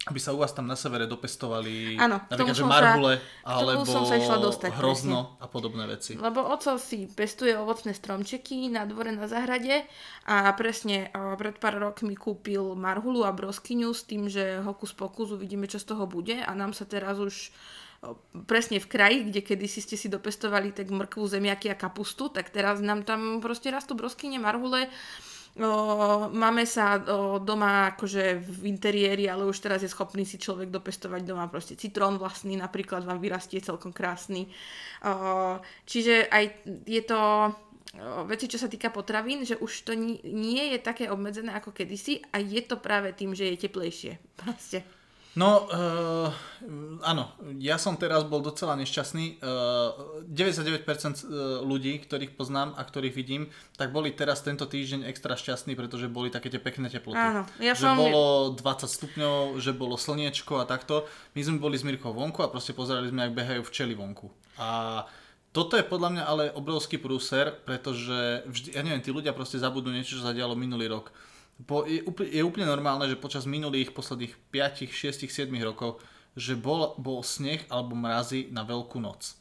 [0.08, 4.08] aby sa u vás tam na severe dopestovali Áno, napríklad, že marhule, sa, alebo som
[4.08, 5.44] sa išla dostať, hrozno presne.
[5.44, 6.16] a podobné veci.
[6.16, 9.84] Lebo oco si pestuje ovocné stromčeky na dvore na zahrade
[10.24, 15.68] a presne pred pár rokmi kúpil marhulu a broskyňu s tým, že hokus pokus uvidíme,
[15.68, 17.52] čo z toho bude a nám sa teraz už
[18.48, 22.80] presne v kraji, kde kedysi ste si dopestovali tak mrkvu, zemiaky a kapustu, tak teraz
[22.80, 24.88] nám tam proste rastú broskyne, marhule
[25.58, 30.70] O, máme sa o, doma akože v interiéri, ale už teraz je schopný si človek
[30.70, 34.46] dopestovať doma proste citrón vlastný, napríklad vám vyrastie celkom krásny.
[35.02, 35.58] O,
[35.90, 36.44] čiže aj
[36.86, 37.20] je to
[38.30, 42.38] veci, čo sa týka potravín, že už to nie je také obmedzené ako kedysi a
[42.38, 44.12] je to práve tým, že je teplejšie.
[44.38, 44.99] Proste.
[45.38, 46.26] No, uh,
[47.06, 47.30] áno,
[47.62, 49.38] ja som teraz bol docela nešťastný.
[49.38, 50.82] Uh, 99%
[51.62, 53.46] ľudí, ktorých poznám a ktorých vidím,
[53.78, 57.14] tak boli teraz tento týždeň extra šťastní, pretože boli také tie pekné teploty.
[57.14, 57.94] Áno, ja že som...
[57.94, 61.06] bolo 20 stupňov, že bolo slniečko a takto.
[61.38, 64.26] My sme boli s Mirkou vonku a proste pozerali sme, ak behajú včely vonku.
[64.58, 65.06] A
[65.54, 69.94] toto je podľa mňa ale obrovský prúser, pretože vždy, ja neviem, tí ľudia proste zabudnú
[69.94, 71.10] niečo, čo sa dialo minulý rok
[71.66, 76.00] po, je, je úplne normálne, že počas minulých posledných 5, 6, 7 rokov,
[76.38, 79.34] že bol, bol sneh alebo mrazy na veľkú noc.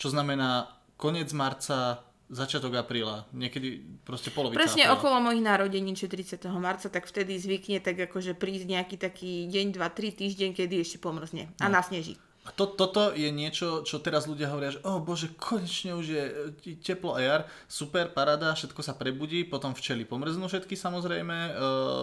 [0.00, 4.96] Čo znamená koniec marca, začiatok apríla, niekedy proste polovica Presne apríla.
[4.96, 6.46] okolo mojich narodenín, či 30.
[6.62, 11.02] marca, tak vtedy zvykne tak akože prísť nejaký taký deň, 2, 3 týždeň, kedy ešte
[11.02, 11.74] pomrzne a no.
[11.74, 12.16] nasneží.
[12.56, 16.32] To, toto je niečo, čo teraz ľudia hovoria, že oh bože, konečne už je e,
[16.80, 21.52] teplo a jar, super, parada, všetko sa prebudí, potom včely pomrznú všetky samozrejme, uh,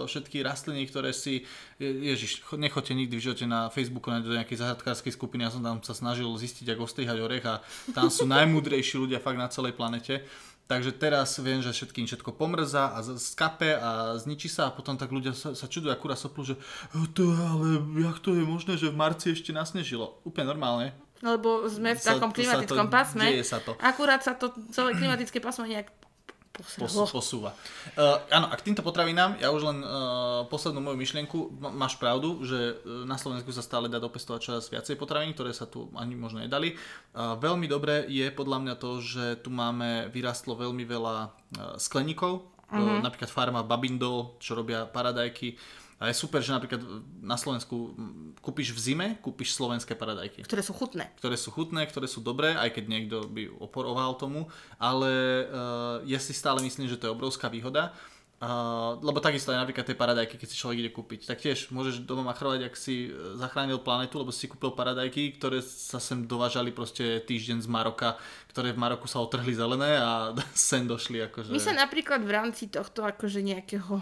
[0.05, 1.43] všetky rastliny, ktoré si,
[1.81, 5.81] ježiš, nechoďte nikdy v živote na Facebooku na do nejakej zahradkárskej skupiny, ja som tam
[5.83, 7.59] sa snažil zistiť, ako ostrihať orech a
[7.91, 10.23] tam sú najmúdrejší ľudia fakt na celej planete
[10.67, 15.15] Takže teraz viem, že všetkým všetko pomrzá a skape a zničí sa a potom tak
[15.15, 16.59] ľudia sa, sa čudujú akurát soplu, že
[17.15, 17.67] to je, ale
[18.03, 20.19] jak to je možné, že v marci ešte nasnežilo.
[20.27, 20.87] Úplne normálne.
[21.23, 23.25] Lebo sme v takom klimatickom pásme.
[23.25, 23.73] Deje sa to.
[23.81, 25.89] Akurát sa to celé klimatické pásmo nejak
[26.57, 27.53] Pos, posúva.
[27.93, 32.01] Uh, áno, a k týmto potravinám, ja už len uh, poslednú moju myšlienku, m- máš
[32.01, 35.93] pravdu, že uh, na Slovensku sa stále dá dopestovať čoraz viacej potravín, ktoré sa tu
[35.93, 36.73] ani možno nedali.
[37.13, 41.29] Uh, veľmi dobré je podľa mňa to, že tu máme, vyrastlo veľmi veľa uh,
[41.77, 42.73] skleníkov, uh-huh.
[42.73, 45.53] uh, napríklad farma Babindo, čo robia paradajky,
[45.97, 46.77] a je super, že napríklad
[47.25, 47.97] na Slovensku
[48.45, 50.45] kúpiš v zime, kúpiš slovenské paradajky.
[50.45, 51.09] Ktoré sú chutné.
[51.17, 54.45] Ktoré sú chutné, ktoré sú dobré, aj keď niekto by oporoval tomu,
[54.77, 55.09] ale
[55.49, 57.97] uh, ja si stále myslím, že to je obrovská výhoda.
[58.37, 62.05] Uh, lebo takisto aj napríklad tie paradajky, keď si človek ide kúpiť, tak tiež môžeš
[62.05, 66.69] doma machrovať, ak si e, zachránil planetu, lebo si kúpil paradajky, ktoré sa sem dovážali
[66.69, 68.21] proste týždeň z Maroka,
[68.57, 71.53] ktoré v Maroku sa otrhli zelené a sem došli akože...
[71.53, 74.01] My sa napríklad v rámci tohto akože nejakého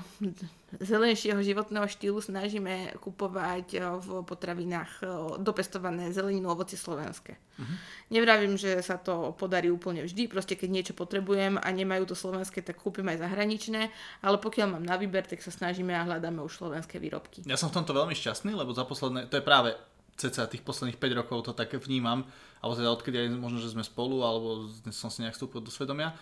[0.79, 5.07] zelenšieho životného štýlu snažíme kupovať eh, v potravinách eh,
[5.43, 7.35] dopestované zeleninu, ovoci slovenské.
[7.35, 7.75] Uh-huh.
[8.15, 12.63] Nevravím, že sa to podarí úplne vždy, proste keď niečo potrebujem a nemajú to slovenské,
[12.63, 13.91] tak kúpim aj zahraničné,
[14.23, 17.43] ale pokiaľ mám na výber, tak sa snažíme a hľadáme už slovenské výrobky.
[17.43, 19.75] Ja som v tomto veľmi šťastný, lebo za posledné, to je práve
[20.15, 22.23] cca tých posledných 5 rokov to tak vnímam,
[22.63, 26.15] alebo teda odkedy aj možno, že sme spolu, alebo som si nejak vstúpil do svedomia,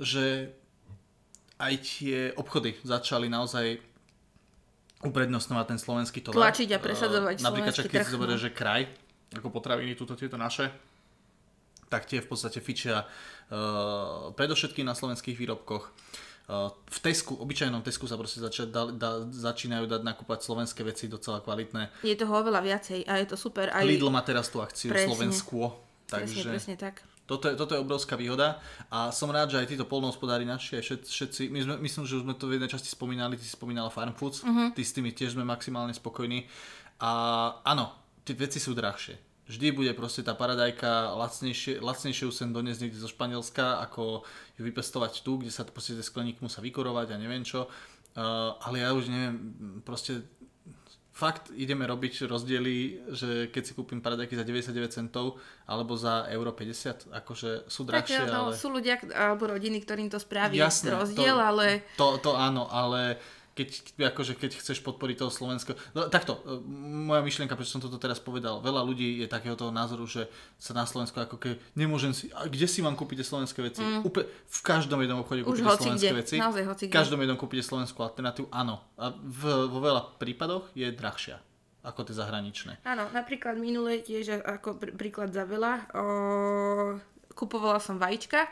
[0.00, 0.56] že
[1.60, 3.78] aj tie obchody začali naozaj
[5.04, 6.48] uprednostňovať ten slovenský tovar.
[6.48, 8.88] Tlačiť a presadzovať uh, Napríklad, keď si zoberie, že kraj,
[9.36, 10.72] ako potraviny, túto tieto naše,
[11.92, 15.92] tak tie v podstate fičia uh, predovšetkým na slovenských výrobkoch.
[16.44, 21.08] Uh, v Tesku, obyčajnom Tesku sa proste zača, da, da, začínajú dať nakúpať slovenské veci
[21.08, 22.04] docela kvalitné.
[22.04, 23.72] Je toho oveľa viacej a je to super.
[23.72, 23.80] Aj...
[23.80, 25.08] Lidl má teraz tú akciu presne.
[25.08, 25.72] Slovensko.
[26.04, 26.44] Takže...
[26.44, 27.00] Presne, presne tak.
[27.24, 28.60] Toto je, toto je obrovská výhoda
[28.92, 32.20] a som rád, že aj títo polnohospodári naši, aj všetci, všetci my sme, myslím, že
[32.20, 34.76] už sme to v jednej časti spomínali, ty si spomínala Farm Foods, uh-huh.
[34.76, 36.44] ty s tými tiež sme maximálne spokojní
[37.00, 37.10] a
[37.64, 37.96] áno,
[38.28, 39.16] tie veci sú drahšie.
[39.44, 44.24] Vždy bude proste tá paradajka lacnejšie, lacnejšie už sem doniesť niekde zo Španielska, ako
[44.56, 47.68] ju vypestovať tu, kde sa proste skleník musia vykorovať a neviem čo.
[48.16, 49.36] Uh, ale ja už neviem,
[49.84, 50.24] proste
[51.14, 55.38] fakt ideme robiť rozdiely, že keď si kúpim paradajky za 99 centov
[55.70, 58.58] alebo za euro 50, akože sú drahšie, tak, no, ale...
[58.58, 61.66] sú ľudia alebo rodiny, ktorým to spraví Jasné, rozdiel, to, ale...
[61.94, 63.22] To, to áno, ale
[63.54, 63.68] keď,
[64.10, 65.78] akože, keď chceš podporiť toho Slovenska...
[65.94, 66.58] No, takto, e,
[67.06, 70.26] moja myšlienka, prečo som toto teraz povedal, veľa ľudí je takého toho názoru, že
[70.58, 72.34] sa na Slovensku ako keď nemôžem si...
[72.34, 73.78] A kde si vám kúpite slovenské veci?
[73.80, 74.02] Mm.
[74.02, 76.36] Úplne, v každom jednom obchode Už kúpite slovenské kde, veci.
[76.36, 78.82] naozaj hoci v každom jednom kúpite slovenskú alternatívu, áno.
[78.98, 81.38] A v, vo veľa prípadoch je drahšia
[81.84, 82.80] ako tie zahraničné.
[82.82, 85.92] Áno, napríklad minulé tiež ako pr- príklad za veľa.
[85.92, 86.02] O,
[87.36, 88.48] kupovala som vajíčka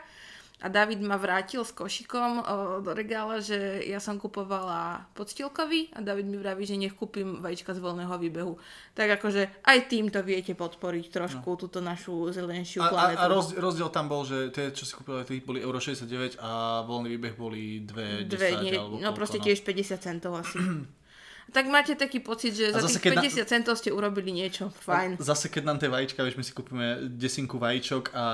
[0.63, 2.39] a David ma vrátil s košikom
[2.79, 7.75] do regála, že ja som kupovala podstilkový a David mi vraví, že nech kúpim vajíčka
[7.75, 8.55] z voľného výbehu.
[8.95, 11.59] Tak akože aj týmto viete podporiť trošku no.
[11.59, 13.19] túto našu zelenšiu A, a, planetu.
[13.19, 16.79] a rozdiel, rozdiel tam bol, že tie, čo si kúpili, tých boli euro 69 a
[16.87, 19.43] voľný výbeh boli 2, Dve, 10 nie, alebo no proste no.
[19.43, 20.63] tiež 50 centov asi.
[21.49, 24.71] tak máte taký pocit, že A za tých keď na- 50 centov ste urobili niečo.
[24.79, 25.17] Fajn.
[25.17, 28.25] Zase keď nám tie vajíčka, vieš, my si kúpime desinku vajíčok a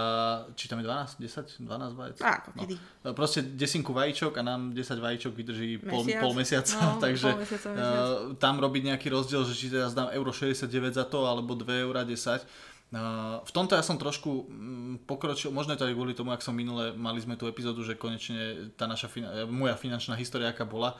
[0.54, 2.18] či tam je 12, 10, 12 vajec?
[2.20, 2.76] Ako kedy.
[3.02, 3.12] No.
[3.12, 6.22] Proste desinku vajíčok a nám 10 vajíčok vydrží pol, Mesiac.
[6.22, 7.96] pol mesiaca, No, takže pol mesiaca, mesiac.
[7.96, 11.66] uh, tam robiť nejaký rozdiel, že či teraz dám euro 69 za to, alebo 2
[11.82, 12.46] eura 10.
[12.90, 16.52] Uh, v tomto ja som trošku mm, pokročil, možno to aj kvôli tomu, ak som
[16.52, 20.98] minule, mali sme tú epizódu, že konečne tá naša, fina- moja finančná história, aká bola.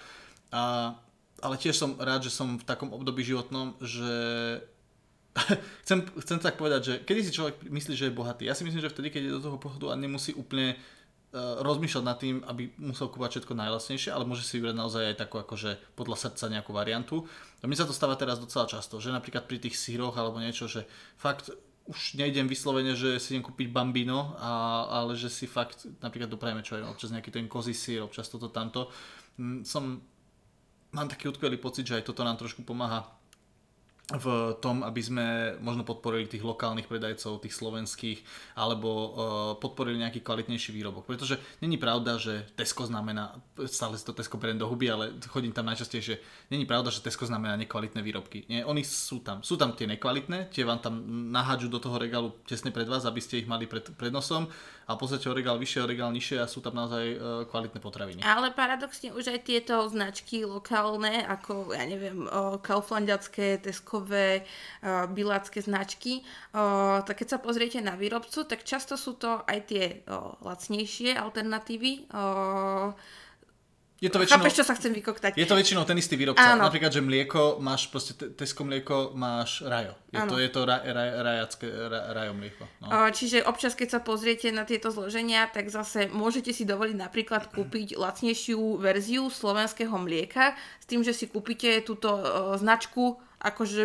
[0.50, 0.94] A,
[1.40, 4.12] ale tiež som rád, že som v takom období životnom, že
[5.86, 8.44] chcem, chcem tak povedať, že kedy si človek myslí, že je bohatý.
[8.46, 12.04] Ja si myslím, že vtedy, keď je do toho pochodu a nemusí úplne uh, rozmýšľať
[12.04, 15.96] nad tým, aby musel kúpať všetko najlasnejšie, ale môže si vybrať naozaj aj takú akože
[15.96, 17.30] podľa srdca nejakú variantu.
[17.62, 20.66] A mne sa to stáva teraz docela často, že napríklad pri tých síroch alebo niečo,
[20.66, 20.84] že
[21.16, 21.54] fakt
[21.90, 26.62] už nejdem vyslovene, že si idem kúpiť bambino, a, ale že si fakt napríklad doprajeme
[26.62, 28.94] čo aj občas nejaký ten kozí sír, občas toto tamto.
[29.42, 30.06] Mm, Som,
[30.92, 33.20] mám taký utkvelý pocit, že aj toto nám trošku pomáha
[34.10, 35.26] v tom, aby sme
[35.62, 38.26] možno podporili tých lokálnych predajcov, tých slovenských,
[38.58, 39.10] alebo uh,
[39.62, 41.06] podporili nejaký kvalitnejší výrobok.
[41.06, 43.38] Pretože není pravda, že Tesco znamená,
[43.70, 46.18] stále si to Tesco beriem do huby, ale chodím tam najčastejšie,
[46.50, 48.50] není pravda, že Tesco znamená nekvalitné výrobky.
[48.50, 49.46] Nie, oni sú tam.
[49.46, 53.22] Sú tam tie nekvalitné, tie vám tam nahádžu do toho regálu tesne pred vás, aby
[53.22, 54.50] ste ich mali pred, pred nosom
[54.90, 57.78] a v podstate o regál vyššie, o regál nižšie a sú tam naozaj uh, kvalitné
[57.78, 58.26] potraviny.
[58.26, 64.42] Ale paradoxne už aj tieto značky lokálne, ako ja neviem, o, kauflandiacké, teskové,
[64.82, 66.26] o, bilácké značky,
[66.58, 70.02] o, tak keď sa pozriete na výrobcu, tak často sú to aj tie
[70.42, 72.10] lacnejšie alternatívy.
[74.00, 74.40] Je to väčšinou...
[74.40, 75.36] chápeš, čo sa chcem vykoktať?
[75.36, 76.56] Je to väčšinou ten istý výrobca.
[76.56, 76.64] Áno.
[76.64, 79.96] Napríklad, že mlieko máš, proste te- Tesco mlieko máš rajo.
[80.16, 80.32] Je Áno.
[80.32, 82.64] to, je to ra, ra, rajacké, ra, rajo mlieko.
[82.80, 83.12] No.
[83.12, 88.00] Čiže občas, keď sa pozriete na tieto zloženia, tak zase môžete si dovoliť napríklad kúpiť
[88.00, 92.08] lacnejšiu verziu slovenského mlieka s tým, že si kúpite túto
[92.56, 93.84] značku akože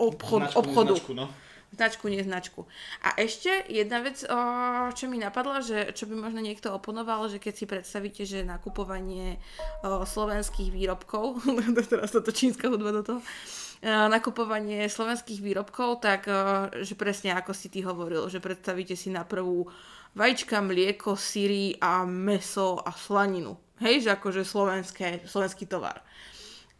[0.00, 0.94] obchod, Značku, obchodu.
[0.96, 1.26] Značku, no.
[1.74, 2.70] Značku, nie značku.
[3.02, 4.38] A ešte jedna vec, o,
[4.94, 9.42] čo mi napadla, že čo by možno niekto oponoval, že keď si predstavíte, že nakupovanie
[9.82, 11.42] o, slovenských výrobkov,
[11.90, 13.26] teraz toto čínska hudba do toho, o,
[14.06, 19.26] nakupovanie slovenských výrobkov, tak o, že presne ako si ty hovoril, že predstavíte si na
[19.26, 19.66] prvú
[20.14, 23.58] vajíčka, mlieko, syry a meso a slaninu.
[23.82, 26.06] Hej, že akože slovenské, slovenský tovar.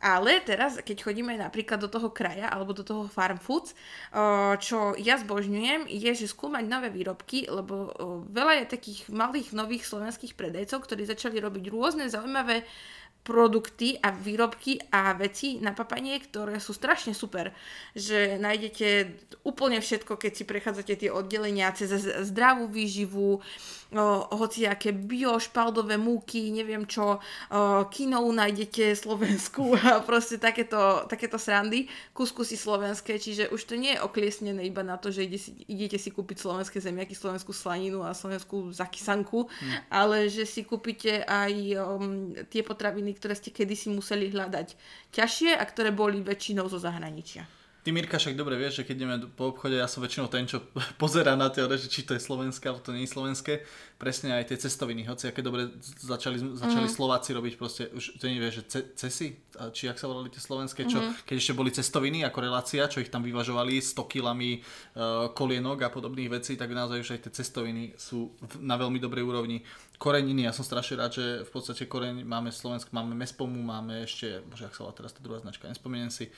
[0.04, 3.72] Ale teraz, keď chodíme napríklad do toho kraja alebo do toho farm foods,
[4.60, 7.88] čo ja zbožňujem, je, že skúmať nové výrobky, lebo
[8.28, 12.68] veľa je takých malých nových slovenských predajcov, ktorí začali robiť rôzne zaujímavé
[13.24, 17.56] produkty a výrobky a veci na papanie, ktoré sú strašne super.
[17.96, 18.88] Že nájdete
[19.48, 21.88] úplne všetko, keď si prechádzate tie oddelenia cez
[22.28, 23.40] zdravú výživu,
[24.34, 27.20] hociaké bio, špaldové múky, neviem čo,
[27.90, 34.02] kinou nájdete Slovensku a proste takéto, takéto srandy, kuskusy slovenské, čiže už to nie je
[34.02, 38.16] okliesnené iba na to, že ide si, idete si kúpiť slovenské zemiaky, slovenskú slaninu a
[38.16, 39.92] slovenskú zakysanku, hmm.
[39.92, 44.74] ale že si kúpite aj um, tie potraviny, ktoré ste kedysi museli hľadať
[45.14, 47.46] ťažšie a ktoré boli väčšinou zo zahraničia.
[47.84, 50.64] Ty Mirka však dobre vieš, že keď ideme po obchode, ja som väčšinou ten, čo
[51.02, 53.60] pozera na tie, že či to je slovenské alebo to nie je slovenské.
[54.00, 56.96] Presne aj tie cestoviny, hoci aké dobre začali, začali mm.
[56.96, 59.36] Slováci robiť proste, už to nie vieš, že ce, cesy,
[59.76, 61.28] či jak sa volali tie slovenské, čo, mm.
[61.28, 65.92] keď ešte boli cestoviny ako relácia, čo ich tam vyvažovali 100 kilami uh, kolienok a
[65.92, 68.32] podobných vecí, tak naozaj už aj tie cestoviny sú
[68.64, 69.60] na veľmi dobrej úrovni.
[70.04, 74.44] Koreniny, ja som strašne rád, že v podstate koreň máme Slovensk, máme Mespomu, máme ešte,
[74.44, 76.28] bože, ak sa volá teraz tá druhá značka, nespomeniem si,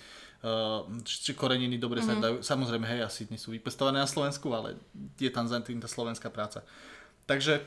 [0.47, 2.15] uh, či koreniny dobre mm-hmm.
[2.15, 2.37] sa dajú.
[2.47, 4.79] Samozrejme, hej, asi nie sú vypestované na Slovensku, ale
[5.19, 6.63] je tam za tým tá slovenská práca.
[7.27, 7.59] Takže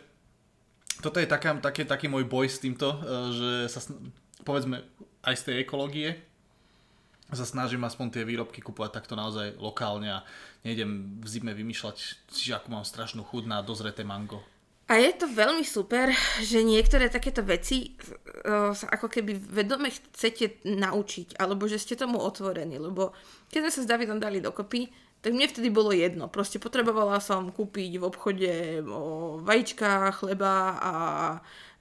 [1.04, 3.84] toto je taká, taký, taký môj boj s týmto, uh, že sa
[4.47, 4.80] povedzme
[5.28, 6.16] aj z tej ekológie
[7.30, 10.26] sa snažím aspoň tie výrobky kupovať takto naozaj lokálne a
[10.64, 11.97] nejdem v zime vymýšľať,
[12.32, 14.41] že akú mám strašnú chuť na dozreté mango.
[14.89, 16.09] A je to veľmi super,
[16.41, 22.17] že niektoré takéto veci uh, sa ako keby vedome chcete naučiť, alebo že ste tomu
[22.17, 23.13] otvorení, lebo
[23.53, 24.89] keď sme sa s Davidom dali dokopy,
[25.21, 26.25] tak mne vtedy bolo jedno.
[26.31, 28.51] Proste potrebovala som kúpiť v obchode
[29.45, 30.93] vajíčka, chleba a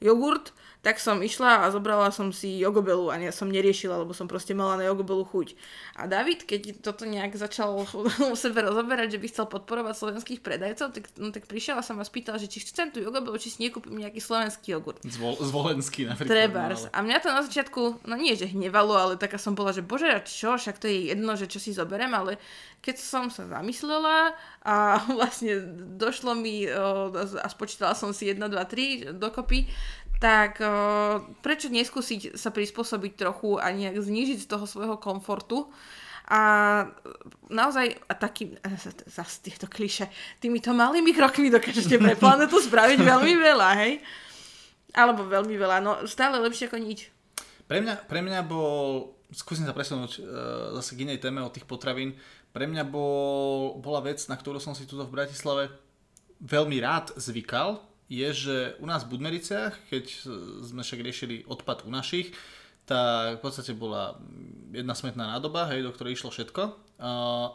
[0.05, 4.31] jogurt tak som išla a zobrala som si jogobelu a ja som neriešila, lebo som
[4.31, 5.59] proste mala na jogobelu chuť.
[5.99, 7.83] A David, keď toto nejak začal
[8.33, 11.99] u sebe rozoberať, že by chcel podporovať slovenských predajcov, tak, no, tak prišiel a sa
[11.99, 15.03] ma spýtal, že či chcem tú jogobelu, či si nekúpim nejaký slovenský jogurt.
[15.03, 16.47] Zvol, zvolenský napríklad.
[16.47, 16.87] Trebárs.
[16.87, 16.95] No, ale...
[16.95, 20.15] A mňa to na začiatku, no nie, že hnevalo, ale taká som bola, že bože,
[20.31, 22.39] čo, však to je jedno, že čo si zoberiem, ale
[22.79, 24.75] keď som sa zamyslela a
[25.19, 25.59] vlastne
[25.99, 29.67] došlo mi a spočítala som si 1, 2, 3 dokopy,
[30.19, 35.71] tak uh, prečo neskúsiť sa prispôsobiť trochu a nejak znížiť z toho svojho komfortu
[36.29, 36.41] a
[37.49, 38.53] naozaj a taký,
[39.09, 40.13] zase tieto kliše,
[40.45, 44.05] týmito malými krokmi dokážete pre planetu spraviť veľmi veľa, hej?
[44.93, 47.09] Alebo veľmi veľa, no stále lepšie ako nič.
[47.65, 50.25] Pre mňa, pre mňa bol, skúsim sa presunúť uh,
[50.81, 52.13] zase k inej téme od tých potravín,
[52.53, 55.73] pre mňa bol, bola vec, na ktorú som si tu v Bratislave
[56.45, 60.05] veľmi rád zvykal, je, že u nás v Budmericiach, keď
[60.65, 62.33] sme však riešili odpad u našich,
[62.89, 64.17] tak v podstate bola
[64.73, 66.63] jedna smetná nádoba, hej, do ktorej išlo všetko.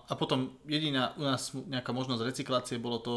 [0.05, 3.15] A potom jediná u nás nejaká možnosť recyklácie bolo to,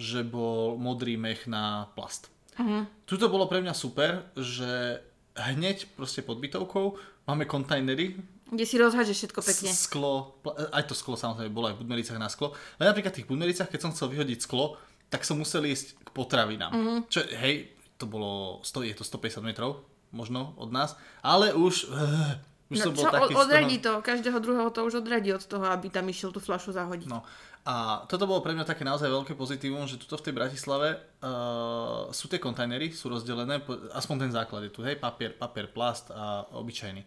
[0.00, 2.32] že bol modrý mech na plast.
[2.56, 2.88] Uh-huh.
[3.04, 5.04] Tuto bolo pre mňa super, že
[5.36, 6.96] hneď proste pod bytovkou
[7.28, 8.16] máme kontajnery,
[8.48, 9.68] kde si rozhážeš všetko pekne.
[9.76, 10.40] Sklo,
[10.72, 12.56] aj to sklo samozrejme bolo aj v Budmericách na sklo.
[12.80, 14.80] Ale napríklad v tých Budmericách, keď som chcel vyhodiť sklo,
[15.12, 16.72] tak som musel ísť k potravinám.
[16.72, 16.98] Mm-hmm.
[17.12, 21.92] Čo, hej, to bolo, 100, je to 150 metrov možno od nás, ale už...
[21.92, 24.00] Uh, už no, som bol čo, taký odradí toho...
[24.00, 27.08] to, každého druhého to už odradí od toho, aby tam išiel tú flašu zahodiť.
[27.08, 27.24] No.
[27.64, 32.08] A toto bolo pre mňa také naozaj veľké pozitívum, že tuto v tej Bratislave uh,
[32.12, 33.60] sú tie kontajnery, sú rozdelené,
[33.92, 37.04] aspoň ten základ je tu, hej, papier, papier, plast a obyčajný.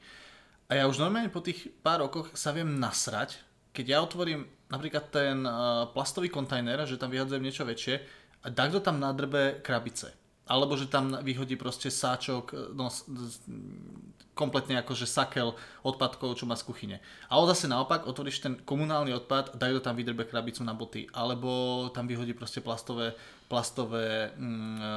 [0.70, 3.38] A ja už normálne po tých pár rokoch sa viem nasrať,
[3.70, 8.82] keď ja otvorím napríklad ten uh, plastový kontajner, že tam vyhadzujem niečo väčšie a takto
[8.82, 10.14] tam nadrbe krabice.
[10.50, 12.92] Alebo že tam vyhodí proste sáčok, e, no,
[14.34, 15.54] kompletne akože sakel
[15.86, 16.98] odpadkov, čo má z kuchyne.
[17.30, 21.06] Ale zase naopak, otvoríš ten komunálny odpad, dajú tam vydrbe krabicu na boty.
[21.14, 23.14] Alebo tam vyhodí proste plastové
[23.52, 24.88] plastové mm, uh,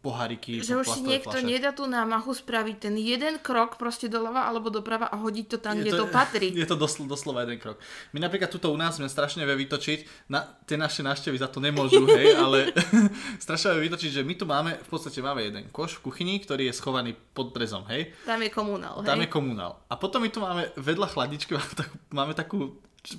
[0.00, 0.64] poháriky.
[0.64, 1.44] Že už si niekto flaše.
[1.44, 5.76] nedá tú námahu spraviť ten jeden krok proste doľava alebo doprava a hodiť to tam,
[5.76, 6.48] je kde to, to patrí.
[6.56, 7.76] Je to dosl- doslova jeden krok.
[8.16, 11.60] My napríklad tuto u nás sme strašne vie vytočiť, na, tie naše návštevy za to
[11.60, 12.72] nemôžu, hej, ale
[13.44, 16.72] strašne vie vytočiť, že my tu máme, v podstate máme jeden koš v kuchyni, ktorý
[16.72, 18.16] je schovaný pod drezom, hej.
[18.24, 19.08] Tam je komunál, hej.
[19.12, 19.84] Tam je komunál.
[19.92, 22.58] A potom my tu máme vedľa chladničky, máme takú, máme takú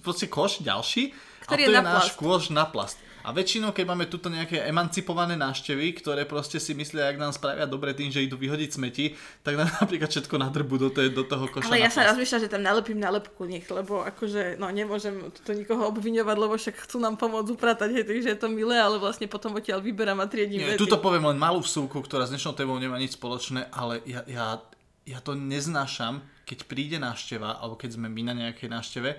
[0.02, 1.14] proste koš ďalší
[1.48, 3.00] ktorý a to je, je náš kôž na plast.
[3.28, 7.68] A väčšinou, keď máme tuto nejaké emancipované návštevy, ktoré proste si myslia, ak nám spravia
[7.68, 11.52] dobre tým, že idú vyhodiť smeti, tak nám napríklad všetko nadrbu do, tej, do toho
[11.52, 11.68] koša.
[11.68, 15.92] Ale ja sa rozmýšľam, že tam nalepím nalepku nech, lebo akože, no nemôžem to nikoho
[15.92, 19.60] obviňovať, lebo však chcú nám pomôcť upratať, hej, takže je to milé, ale vlastne potom
[19.60, 22.96] odtiaľ vyberám a triedím Nie, Tuto poviem len malú vsúku, ktorá s dnešnou témou nemá
[22.96, 24.64] nič spoločné, ale ja, ja,
[25.04, 29.10] ja to neznášam, keď príde návšteva, alebo keď sme my na nejakej návšteve,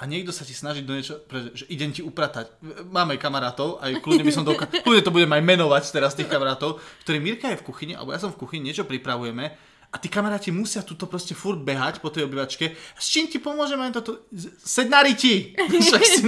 [0.00, 1.20] a niekto sa ti snaží do niečo,
[1.52, 2.56] že idem ti upratať.
[2.88, 6.80] Máme kamarátov, aj kľudne by som to, kľudne to budem aj menovať teraz tých kamarátov,
[7.04, 10.54] ktorí Mirka je v kuchyni, alebo ja som v kuchyni, niečo pripravujeme a tí kamaráti
[10.54, 12.78] musia tuto proste furt behať po tej obyvačke.
[12.94, 14.30] S čím ti pomôžeme toto?
[14.62, 15.50] Sed na riti!
[15.58, 16.22] Však si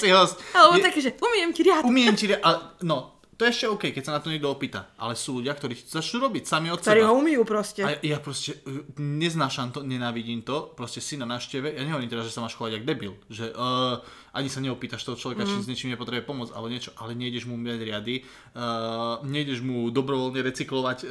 [0.00, 0.40] si host.
[0.56, 1.84] Alebo také, že umiem ti riad.
[1.84, 2.40] Umiem ti riad.
[2.80, 4.88] No, to je ešte OK, keď sa na to niekto opýta.
[4.96, 7.12] Ale sú ľudia, ktorí začnú robiť sami od ktorí seba.
[7.12, 7.84] ho umýjú proste.
[7.84, 10.72] A ja proste uh, neznášam to, nenávidím to.
[10.72, 13.12] Proste si na návšteve, ja nehovorím teraz, že sa máš chovať ako debil.
[13.28, 14.00] Že uh,
[14.36, 15.48] ani sa neopýtaš toho človeka, mm.
[15.48, 19.88] či s niečím nepotrebuje pomôcť, ale niečo, ale nejdeš mu umývať riady, uh, nejdeš mu
[19.88, 21.08] dobrovoľne recyklovať uh,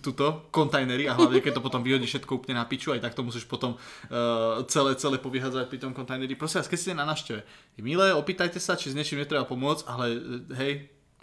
[0.00, 3.24] túto kontajnery a hlavne keď to potom vyhodí všetko úplne na piču, aj tak to
[3.24, 6.32] musíš potom uh, celé, celé povyhádzať pri tom kontajneri.
[6.36, 7.44] Prosím vás, keď ste na návšteve,
[7.84, 10.16] milé, opýtajte sa, či s niečím netreba pomôcť, ale
[10.56, 10.72] hej,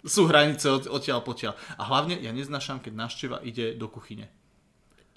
[0.02, 1.54] sú hranice od, odtiaľ potiaľ.
[1.78, 4.30] A hlavne ja neznášam, keď návšteva ide do kuchyne.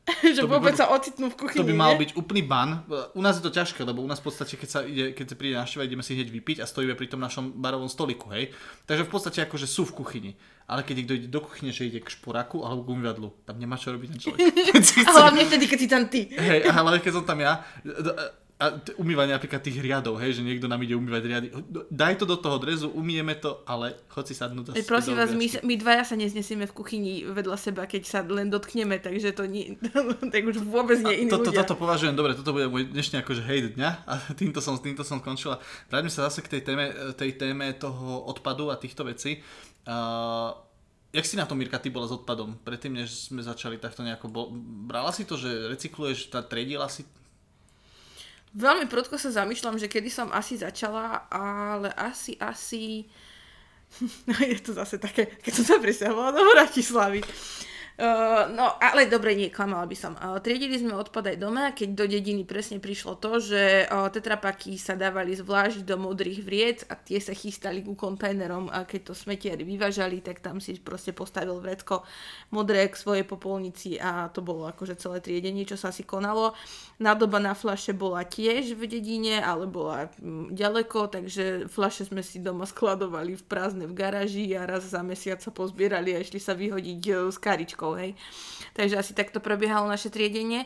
[0.37, 1.65] že vôbec sa ocitnú v kuchyni.
[1.65, 2.85] To by mal byť úplný ban.
[3.17, 5.35] U nás je to ťažké, lebo u nás v podstate, keď sa, ide, keď sa
[5.35, 8.53] príde návšteva, ideme si hneď vypiť a stojíme pri tom našom barovom stoliku, hej.
[8.85, 10.31] Takže v podstate akože sú v kuchyni.
[10.69, 13.81] Ale keď niekto ide do kuchyne, že ide k šporáku alebo k umývadlu, tam nemá
[13.81, 14.39] čo robiť ten človek.
[15.09, 16.29] a hlavne vtedy, keď si tam ty.
[16.29, 17.65] Hej, ale keď som tam ja,
[18.55, 21.47] a t- umývanie napríklad tých riadov, hej, že niekto nám ide umývať riady.
[21.91, 25.47] Daj to do toho drezu, umieme to, ale chod si sadnúť Veď prosím vás, my,
[25.59, 29.75] my dvaja sa neznesieme v kuchyni vedľa seba, keď sa len dotkneme, takže to nie,
[30.33, 31.67] tak už vôbec nie iní toto, ľudia.
[31.67, 35.19] toto považujem, dobre, toto bude môj dnešný akože hejt dňa a týmto som, týmto som
[35.19, 35.59] skončila.
[35.91, 39.43] Vráťme sa zase k tej téme, tej téme toho odpadu a týchto vecí.
[39.83, 40.55] Uh,
[41.11, 42.55] jak si na to, Mirka, ty bola s odpadom?
[42.63, 44.31] Predtým, než sme začali takto nejako...
[44.31, 44.47] Bol,
[44.87, 47.03] brala si to, že recykluješ, tá triedila si
[48.55, 53.03] Veľmi prudko sa zamýšľam, že kedy som asi začala, ale asi, asi...
[54.51, 57.19] je to zase také, keď som sa presťahovala do Bratislavy.
[57.95, 60.19] Uh, no, ale dobre, nie, klamala by som.
[60.19, 64.75] Uh, triedili sme odpad aj doma, keď do dediny presne prišlo to, že uh, tetrapaky
[64.75, 69.13] sa dávali zvlášť do modrých vriec a tie sa chystali ku kontajnerom a keď to
[69.15, 72.03] smetiari vyvážali, tak tam si proste postavil vrecko
[72.51, 76.51] modré k svojej popolnici a to bolo akože celé triedenie, čo sa asi konalo.
[76.99, 82.39] Nádoba na flaše bola tiež v dedine, ale bola mm, ďaleko, takže flaše sme si
[82.39, 86.55] doma skladovali v prázdne v garáži a raz za mesiac sa pozbierali a išli sa
[86.55, 88.17] vyhodiť s karičkou, hej.
[88.73, 90.65] Takže asi takto prebiehalo naše triedenie.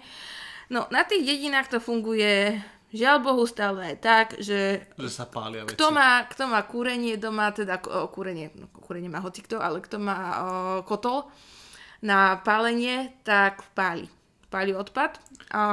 [0.72, 2.56] No, na tých dedinách to funguje
[2.90, 5.78] Žiaľ Bohu stále aj tak, že že sa pália veci.
[5.78, 10.02] kto má, kto má kúrenie doma, teda o, kúrenie, no, kúrenie má hocikto, ale kto
[10.02, 10.34] má o,
[10.82, 11.30] kotol
[12.02, 14.10] na pálenie, tak páli.
[14.50, 15.22] Páli odpad.
[15.54, 15.64] A,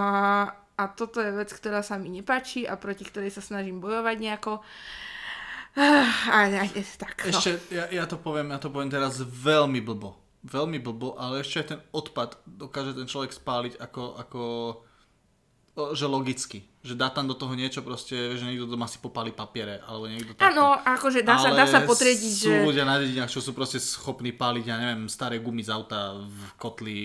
[0.76, 4.60] a toto je vec, ktorá sa mi nepáči a proti ktorej sa snažím bojovať nejako.
[5.76, 5.84] A,
[6.28, 6.68] a, a,
[7.00, 7.32] tak, no.
[7.32, 10.25] Ešte, ja, ja, to poviem, ja to poviem teraz veľmi blbo.
[10.46, 14.42] Veľmi blbo, ale ešte aj ten odpad dokáže ten človek spáliť ako, ako
[15.92, 16.64] že logicky.
[16.80, 20.32] Že dá tam do toho niečo proste, že niekto doma si popáli papiere, alebo niekto
[20.32, 20.54] také.
[20.54, 22.64] Áno, akože dá sa, dá sa potriediť, sú že...
[22.64, 26.40] ľudia na dedinách, čo sú proste schopní páliť, ja neviem, staré gumy z auta v
[26.56, 26.98] kotli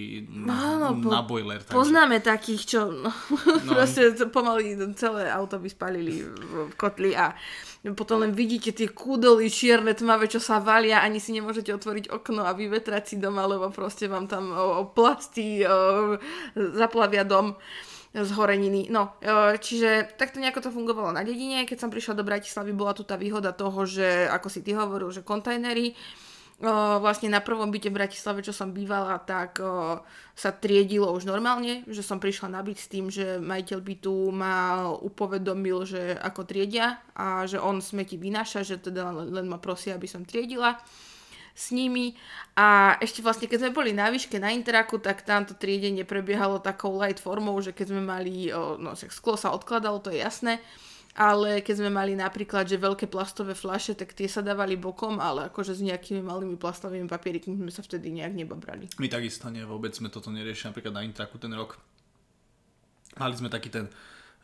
[0.48, 1.60] Áno, po- na boiler.
[1.66, 1.76] Takže.
[1.76, 3.12] Poznáme takých, čo no,
[3.68, 3.76] No.
[3.76, 7.36] proste pomaly celé auto by spalili v kotli a
[7.97, 12.45] potom len vidíte tie kúdoly čierne, tmavé, čo sa valia, ani si nemôžete otvoriť okno
[12.45, 15.65] a vyvetrať si doma, lebo proste vám tam o, plasty
[16.53, 17.57] zaplavia dom
[18.11, 18.91] z horeniny.
[18.91, 19.15] No,
[19.63, 21.63] čiže takto nejako to fungovalo na dedine.
[21.63, 25.15] Keď som prišla do Bratislavy, bola tu tá výhoda toho, že ako si ty hovoril,
[25.15, 25.95] že kontajnery,
[27.01, 29.57] vlastne na prvom byte v Bratislave, čo som bývala, tak
[30.38, 34.86] sa triedilo už normálne, že som prišla na byt s tým, že majiteľ bytu ma
[34.93, 40.05] upovedomil, že ako triedia a že on smeti vynáša, že teda len, ma prosí, aby
[40.05, 40.78] som triedila
[41.51, 42.16] s nimi.
[42.55, 46.95] A ešte vlastne keď sme boli na výške na Interaku, tak tamto triedenie prebiehalo takou
[46.95, 50.64] light formou, že keď sme mali, no sklo sa odkladalo, to je jasné,
[51.12, 55.51] ale keď sme mali napríklad, že veľké plastové fľaše, tak tie sa dávali bokom, ale
[55.51, 58.88] akože s nejakými malými plastovými papierikmi sme sa vtedy nejak nebabrali.
[58.95, 61.76] My takisto nie, vôbec sme toto neriešili, napríklad na Intraku ten rok.
[63.20, 63.91] Mali sme taký ten,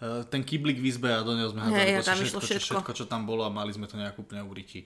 [0.03, 2.39] eh, ten kýblik v izbe a do neho sme hádali Hej, a proste tam išlo
[2.43, 2.73] čo, všetko.
[2.83, 4.83] všetko, čo tam bolo a mali sme to nejak úplne urytí.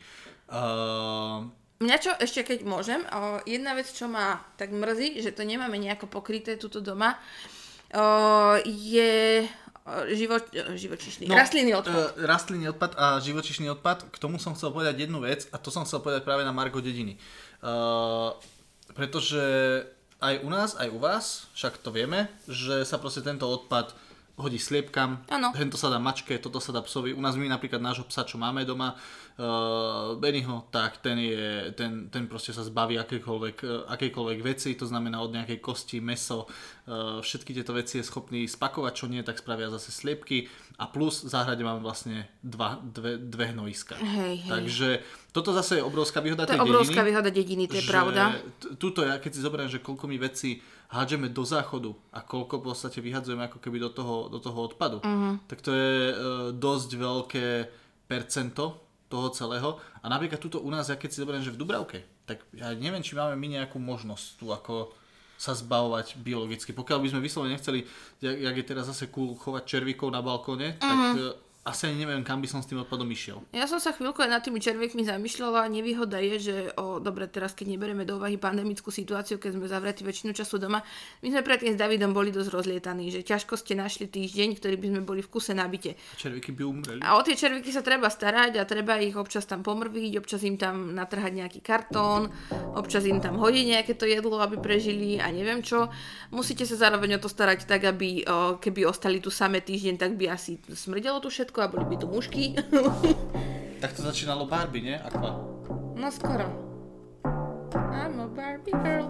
[0.53, 1.49] Uh,
[1.81, 5.81] Mňa čo ešte keď môžem, o, jedna vec, čo ma tak mrzí, že to nemáme
[5.81, 7.17] nejako pokryté tuto doma,
[7.89, 8.05] o,
[8.61, 9.41] je
[10.13, 11.93] živo, o, živočíšny, no, rastlinný odpad.
[11.93, 14.13] Uh, rastlinný odpad a živočišný odpad.
[14.13, 16.79] K tomu som chcel povedať jednu vec a to som chcel povedať práve na Margo
[16.79, 17.17] dediny.
[17.61, 18.37] Uh,
[18.93, 19.41] pretože
[20.21, 23.97] aj u nás, aj u vás, však to vieme, že sa proste tento odpad
[24.37, 25.53] hodí sliepkam, Áno.
[25.53, 27.13] tento sa dá mačke, toto sa dá psovi.
[27.13, 28.97] U nás my napríklad nášho psa, čo máme doma,
[29.41, 34.85] uh, Bennyho, tak ten, je, ten, ten proste sa zbaví akejkoľvek, uh, akejkoľvek veci, to
[34.85, 39.35] znamená od nejakej kosti, meso, uh, všetky tieto veci je schopný spakovať, čo nie, tak
[39.35, 40.45] spravia zase sliepky
[40.77, 43.97] a plus v záhrade máme vlastne dva, dve, dve hnojiska.
[43.97, 44.49] Hej, hej.
[44.49, 44.89] Takže
[45.31, 47.09] toto zase je obrovská výhoda To je tej obrovská dediny.
[47.09, 48.23] výhoda dediny, to je pravda.
[48.77, 50.61] Tuto ja keď si zoberiem, že koľko my veci
[50.91, 54.99] hádžeme do záchodu a koľko v podstate vyhadzujeme ako keby do toho, do toho odpadu,
[54.99, 55.47] Mhm.
[55.47, 56.15] tak to je e,
[56.51, 57.45] dosť veľké
[58.05, 59.69] percento toho celého.
[59.99, 62.99] A napríklad tuto u nás, ja keď si zoberiem, že v Dubravke, tak ja neviem,
[62.99, 64.95] či máme my nejakú možnosť tu ako
[65.35, 66.71] sa zbavovať biologicky.
[66.71, 67.81] Pokiaľ by sme vyslovene nechceli,
[68.19, 71.17] jak, jak je teraz zase cool chovať červíkov na balkóne, tak Mhm.
[71.17, 73.45] e, asi ani neviem, kam by som s tým odpadom išiel.
[73.53, 75.69] Ja som sa chvíľku aj nad tými červiekmi zamýšľala.
[75.69, 80.01] Nevýhoda je, že o, dobre, teraz keď neberieme do úvahy pandemickú situáciu, keď sme zavretí
[80.01, 80.81] väčšinu času doma,
[81.21, 84.87] my sme predtým s Davidom boli dosť rozlietaní, že ťažko ste našli týždeň, ktorý by
[84.89, 85.93] sme boli v kuse nabite.
[86.17, 86.99] Červíky by umreli.
[87.05, 90.57] A o tie červíky sa treba starať a treba ich občas tam pomrviť, občas im
[90.57, 92.33] tam natrhať nejaký kartón,
[92.73, 95.93] občas im tam hodiť nejaké to jedlo, aby prežili a neviem čo.
[96.33, 100.17] Musíte sa zároveň o to starať tak, aby o, keby ostali tu samé týždeň, tak
[100.17, 102.43] by asi smrdelo tu všetko a boli by tu mušky.
[103.81, 104.95] Tak to začínalo Barbie, nie?
[104.95, 105.41] Aqua.
[105.97, 106.45] no skoro.
[107.73, 109.09] I'm a Barbie girl.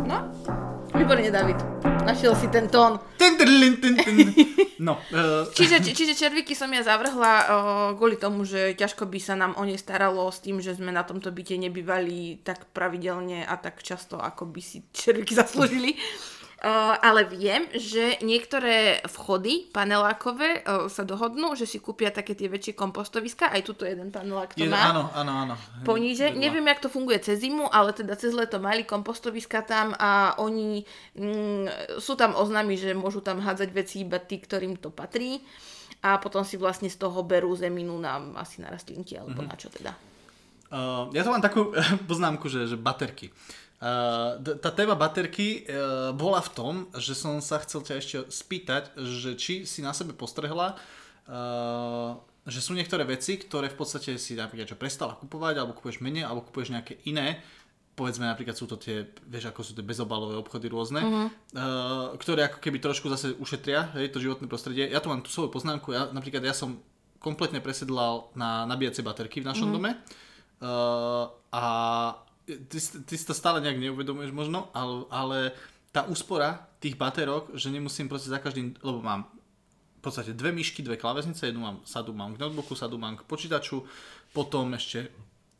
[0.00, 0.32] No,
[0.96, 1.60] výborne David.
[2.08, 2.96] Našiel si ten tón.
[4.78, 7.44] No, uh, Čiže, či- čiže červíky som ja zavrhla o,
[7.98, 11.02] kvôli tomu, že ťažko by sa nám o ne staralo s tým, že sme na
[11.02, 15.98] tomto byte nebývali tak pravidelne a tak často, ako by si červíky zaslúžili.
[16.98, 23.46] Ale viem, že niektoré vchody panelákové sa dohodnú, že si kúpia také tie väčšie kompostoviska.
[23.46, 24.90] Aj tuto jeden panelák to je, má.
[24.90, 25.54] áno, áno, áno.
[25.86, 26.34] Poníže.
[26.34, 26.42] Vedľa.
[26.42, 30.82] Neviem, jak to funguje cez zimu, ale teda cez leto mali kompostoviska tam a oni
[31.14, 35.38] mm, sú tam oznámy, že môžu tam hádzať veci iba tí, ktorým to patrí
[36.02, 39.46] a potom si vlastne z toho berú zeminu na asi na rastlinky alebo Mhm.
[39.46, 39.94] na čo teda.
[40.68, 41.70] Uh, ja tu mám takú
[42.10, 43.30] poznámku, že, že baterky.
[43.78, 48.16] Uh, d- tá téma baterky uh, bola v tom, že som sa chcel ťa ešte
[48.26, 50.74] spýtať, že či si na sebe postrehla,
[51.30, 56.02] uh, že sú niektoré veci, ktoré v podstate si napríklad čo prestala kupovať, alebo kupuješ
[56.02, 57.38] menej, alebo kupuješ nejaké iné,
[57.94, 61.26] povedzme napríklad sú to tie, vieš ako sú tie bezobalové obchody rôzne, uh-huh.
[61.54, 64.90] uh, ktoré ako keby trošku zase ušetria hej, to životné prostredie.
[64.90, 66.82] Ja tu mám tú svoju poznámku, ja, napríklad ja som
[67.22, 69.78] kompletne presedlal na nabíjacie baterky v našom uh-huh.
[69.78, 69.90] dome
[70.62, 71.64] uh, a
[72.56, 75.38] ty, ty si to stále nejak neuvedomuješ možno, ale, ale
[75.92, 79.28] tá úspora tých baterok, že nemusím proste za každým, lebo mám
[79.98, 83.26] v podstate dve myšky, dve klávesnice, jednu mám, sadu mám k notebooku, sadu mám k
[83.26, 83.82] počítaču,
[84.30, 85.10] potom ešte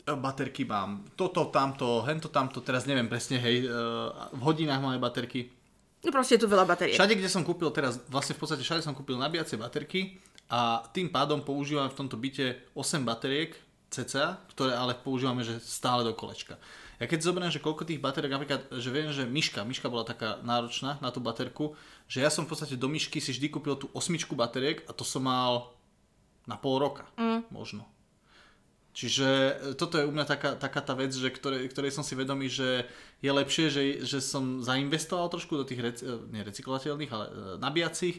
[0.07, 3.69] e, baterky mám toto, tamto, hento, tamto, teraz neviem presne, hej, e,
[4.31, 5.51] v hodinách máme baterky.
[6.07, 6.95] No proste je tu veľa batériek.
[6.95, 11.11] Všade, kde som kúpil teraz, vlastne v podstate všade som kúpil nabíjacie baterky a tým
[11.11, 13.59] pádom používam v tomto byte 8 bateriek
[13.89, 16.61] cca, ktoré ale používame že stále do kolečka.
[16.99, 20.43] Ja keď zoberiem, že koľko tých bateriek, napríklad, že viem, že myška, myška bola taká
[20.43, 21.79] náročná na tú baterku,
[22.11, 25.07] že ja som v podstate do myšky si vždy kúpil tú osmičku bateriek a to
[25.07, 25.79] som mal
[26.51, 27.55] na pol roka, mm.
[27.55, 27.87] možno.
[28.99, 32.19] Čiže e, toto je u mňa taká, taká tá vec, že ktorej, ktorej som si
[32.19, 32.83] vedomý, že
[33.23, 37.33] je lepšie, že, že som zainvestoval trošku do tých rec, e, nie recyklovateľných, ale e,
[37.63, 38.19] nabíjacích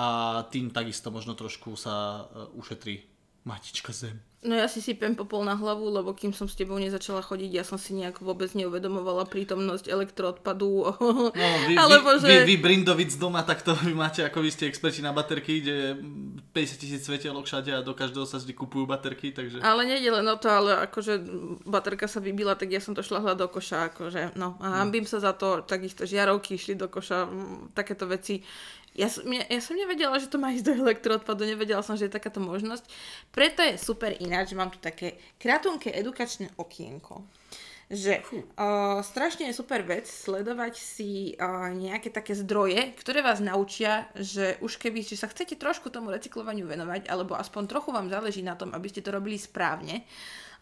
[0.00, 0.06] a
[0.48, 3.04] tým takisto možno trošku sa ušetrí
[3.46, 4.18] matička zem.
[4.44, 7.64] No ja si sypem popol na hlavu, lebo kým som s tebou nezačala chodiť, ja
[7.64, 10.72] som si nejak vôbec neuvedomovala prítomnosť elektroodpadu.
[11.34, 12.28] No, vy, Alebo vy, že...
[12.28, 15.72] vy, vy Brindovic doma, tak to vy máte, ako vy ste experti na baterky, kde
[15.72, 15.88] je
[16.52, 19.64] 50 tisíc svetielok všade a do každého sa vždy kupujú baterky, takže...
[19.64, 21.24] Ale nejde len o to, ale akože
[21.64, 25.08] baterka sa vybila, tak ja som to šla hľadať do koša, akože, no a hambím
[25.08, 27.26] sa za to, takisto žiarovky išli do koša,
[27.72, 28.44] takéto veci.
[28.94, 32.06] Ja som, ja, ja som nevedela, že to má ísť do elektroodpadu, nevedela som, že
[32.06, 32.86] je takáto možnosť.
[33.34, 37.26] Preto je super ináč, že mám tu také kratunké edukačné okienko.
[37.90, 44.08] Že uh, strašne je super vec sledovať si uh, nejaké také zdroje, ktoré vás naučia,
[44.16, 48.40] že už keby že sa chcete trošku tomu recyklovaniu venovať, alebo aspoň trochu vám záleží
[48.40, 50.06] na tom, aby ste to robili správne,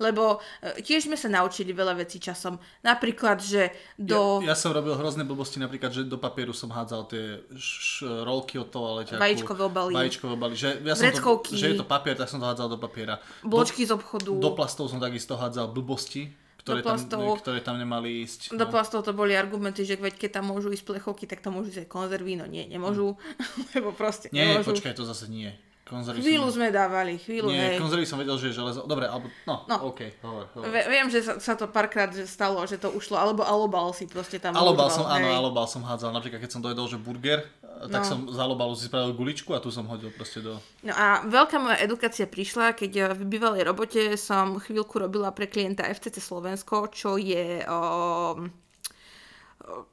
[0.03, 2.59] lebo uh, tiež sme sa naučili veľa vecí časom.
[2.83, 4.43] Napríklad, že do...
[4.43, 8.59] Ja, ja som robil hrozné blbosti, napríklad, že do papieru som hádzal tie š, rolky
[8.59, 9.23] od toaleťaku.
[9.23, 9.93] Vajíčkové obaly.
[9.95, 10.55] Vajíčkové obaly.
[10.59, 13.23] Že, ja som to, že je to papier, tak som to hádzal do papiera.
[13.47, 14.35] Bločky z obchodu.
[14.35, 17.21] Do, do plastov som takisto hádzal blbosti, ktoré, Do plastov.
[17.27, 18.55] tam, ktoré tam nemali ísť.
[18.55, 18.71] Do no.
[18.71, 21.87] plastov to boli argumenty, že veď keď tam môžu ísť plechovky, tak tam môžu ísť
[21.87, 23.19] aj konzervy, no nie, nemôžu,
[23.75, 24.71] lebo proste Nie, nemôžu.
[24.71, 25.51] počkaj, to zase nie.
[25.93, 26.55] Konzervy Chvíľu som...
[26.57, 27.79] sme dávali, chvíľu, Nie, hej.
[27.79, 28.81] konzervy som vedel, že je železo.
[28.83, 29.29] Dobre, alebo...
[29.45, 29.77] No, No.
[29.87, 30.65] OK, hovor, hovor.
[30.67, 34.37] Ve- viem, že sa, sa to párkrát stalo, že to ušlo, alebo alobal si proste
[34.37, 35.37] tam Alobal som, áno, hej.
[35.37, 36.09] alobal som hádzal.
[36.11, 37.45] Napríklad, keď som dojedol, že burger,
[37.85, 38.07] tak No.
[38.07, 40.55] som z alobalu si spravil guličku a tu som hodil proste do...
[40.81, 45.85] No a veľká moja edukácia prišla, keď v bývalej robote som chvíľku robila pre klienta
[45.85, 47.61] FCC Slovensko, čo je...
[47.67, 48.39] O,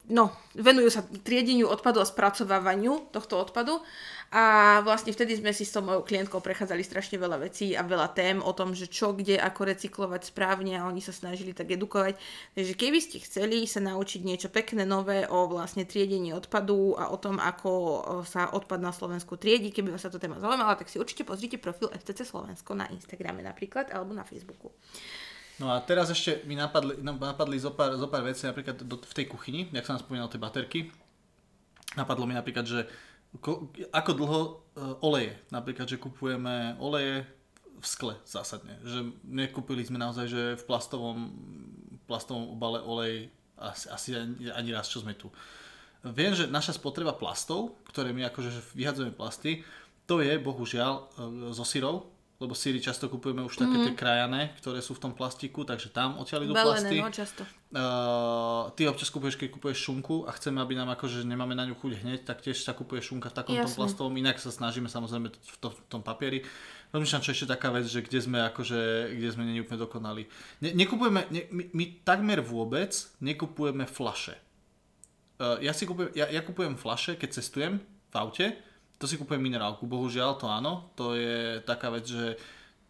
[0.06, 3.78] no, venujú sa triedeniu odpadu a spracovávaniu tohto odpadu
[4.30, 8.14] a vlastne vtedy sme si s tou mojou klientkou prechádzali strašne veľa vecí a veľa
[8.14, 12.14] tém o tom, že čo, kde, ako recyklovať správne a oni sa snažili tak edukovať.
[12.54, 17.18] Takže keby ste chceli sa naučiť niečo pekné, nové o vlastne triedení odpadu a o
[17.18, 17.72] tom, ako
[18.22, 21.58] sa odpad na Slovensku triedi, keby vás sa to téma zaujímala, tak si určite pozrite
[21.58, 24.70] profil FCC Slovensko na Instagrame napríklad alebo na Facebooku.
[25.58, 28.94] No a teraz ešte mi napadli, no, napadli zo pár, zo pár vecí, napríklad do,
[28.94, 30.94] v tej kuchyni, jak som spomínal tie baterky.
[31.98, 32.86] Napadlo mi napríklad, že
[33.38, 34.50] ko, ako dlho e,
[35.06, 37.22] oleje, napríklad, že kupujeme oleje
[37.80, 38.82] v skle zásadne.
[38.82, 41.18] Že nekúpili sme naozaj, že v plastovom,
[42.10, 45.30] plastovom obale olej asi, asi ani, ani raz, čo sme tu.
[46.00, 49.62] Viem, že naša spotreba plastov, ktoré my akože že vyhadzujeme plasty,
[50.08, 51.02] to je bohužiaľ e,
[51.54, 52.10] zo syrov,
[52.40, 56.16] lebo síry často kupujeme už také tie krajané, ktoré sú v tom plastiku, takže tam
[56.16, 56.96] odtiaľ idú plasty.
[56.96, 57.44] no často.
[57.68, 61.76] Uh, ty občas kupuješ, keď kupuješ šunku a chceme, aby nám akože nemáme na ňu
[61.76, 63.76] chuť hneď, tak tiež sa kupuje šunka v takom tom Jasné.
[63.76, 66.40] plastovom, inak sa snažíme samozrejme v, to, v tom papieri.
[66.96, 70.24] Rozmýšľam, čo ešte taká vec, že kde sme akože, kde sme není úplne dokonali.
[70.64, 74.40] Ne, nekupujeme, ne, my, my takmer vôbec nekupujeme flaše.
[75.36, 78.69] Uh, ja si kupujem, ja, ja kupujem flaše, keď cestujem v aute
[79.00, 82.36] to si kúpujem minerálku, bohužiaľ to áno, to je taká vec, že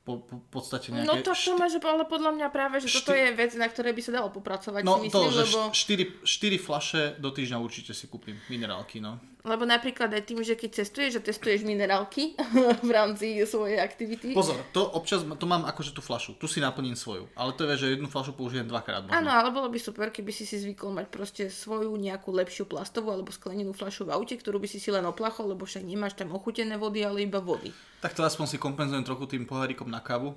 [0.02, 1.06] po, po podstate nejaké...
[1.06, 3.92] No to, šty- máš, ale podľa mňa práve, že toto šty- je vec, na ktorej
[3.94, 5.58] by sa dalo popracovať, No si myslím, to, že lebo...
[5.70, 9.22] 4, 4 flaše do týždňa určite si kúpim, minerálky, no.
[9.40, 12.36] Lebo napríklad aj tým, že keď cestuješ, že testuješ minerálky
[12.86, 14.36] v rámci svojej aktivity.
[14.36, 17.86] Pozor, to občas, to mám akože tú flašu, tu si naplním svoju, ale to je,
[17.86, 19.16] že jednu flašu použijem dvakrát možno.
[19.16, 23.16] Áno, ale bolo by super, keby si si zvykol mať proste svoju nejakú lepšiu plastovú
[23.16, 26.36] alebo sklenenú fľašu v aute, ktorú by si si len oplachol, lebo však nemáš tam
[26.36, 27.72] ochutené vody, ale iba vody.
[28.04, 30.36] Tak to aspoň si kompenzujem trochu tým pohárikom na kávu.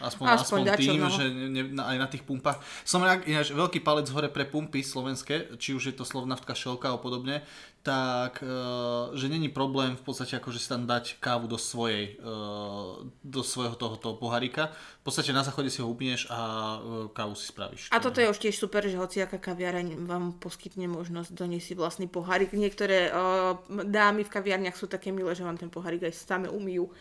[0.00, 1.12] Aspoň, Aspoň aspoň, dačo, tým, no.
[1.12, 2.56] že ne, na, aj na tých pumpách.
[2.88, 6.96] Som ináč veľký palec hore pre pumpy slovenské, či už je to Slovnaftka, Šelka a
[6.96, 7.44] podobne,
[7.82, 12.28] tak, e, že není problém v podstate akože si tam dať kávu do svojej, e,
[13.24, 14.68] do svojho tohoto pohárika.
[15.00, 16.40] V podstate na záchode si ho upneš a
[16.76, 17.88] e, kávu si spravíš.
[17.88, 22.06] A toto je už tiež super, že hociaká kaviareň vám poskytne možnosť doniesť si vlastný
[22.06, 22.52] pohárik.
[22.52, 23.08] Niektoré
[23.68, 26.92] dámy v kaviarniach sú také milé, že vám ten pohárik aj same umýjú.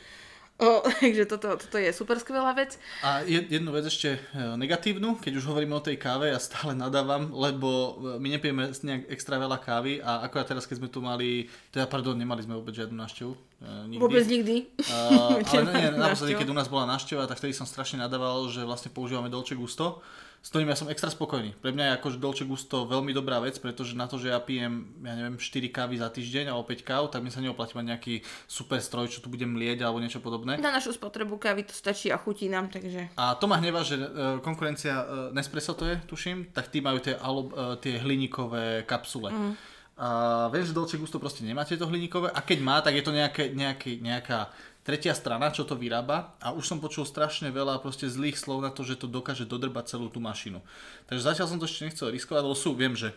[0.59, 2.75] O, takže toto, toto je super skvelá vec.
[2.99, 4.19] A jed- jednu vec ešte e,
[4.59, 9.07] negatívnu, keď už hovoríme o tej káve, ja stále nadávam, lebo e, my nepijeme nejak
[9.07, 12.75] extra veľa kávy a akorát teraz, keď sme tu mali, teda pardon, nemali sme vôbec
[12.75, 13.31] žiadnu návštevu.
[13.31, 13.39] e,
[13.87, 14.03] Nikdy.
[14.03, 14.55] Vôbec nikdy.
[14.83, 18.59] Uh, ale nie, naposledy, keď u nás bola návšteva, tak vtedy som strašne nadával, že
[18.61, 20.03] vlastne používame Dolce Gusto,
[20.39, 21.51] s ktorým ja som extra spokojný.
[21.59, 24.87] Pre mňa je akože Dolce Gusto veľmi dobrá vec, pretože na to, že ja pijem,
[25.03, 28.15] ja neviem, 4 kávy za týždeň alebo 5 káv, tak mi sa neoplatí mať nejaký
[28.47, 30.55] super stroj, čo tu budem lieť alebo niečo podobné.
[30.55, 33.11] Na našu spotrebu kávy to stačí a chutí nám, takže...
[33.19, 34.07] A to ma hnevá, že e,
[34.39, 39.35] konkurencia e, Nespresso to je, tuším, tak tí majú tie, alo, e, tie hliníkové kapsule.
[39.35, 39.53] Mm.
[39.99, 43.11] A viem, že Dolce Gusto proste nemá tieto hliníkové a keď má, tak je to
[43.11, 44.47] nejaké, nejaký, nejaká
[44.89, 48.73] tretia strana, čo to vyrába a už som počul strašne veľa proste zlých slov na
[48.73, 50.65] to, že to dokáže dodrbať celú tú mašinu.
[51.05, 53.13] Takže zatiaľ som to ešte nechcel riskovať, lebo sú, viem, že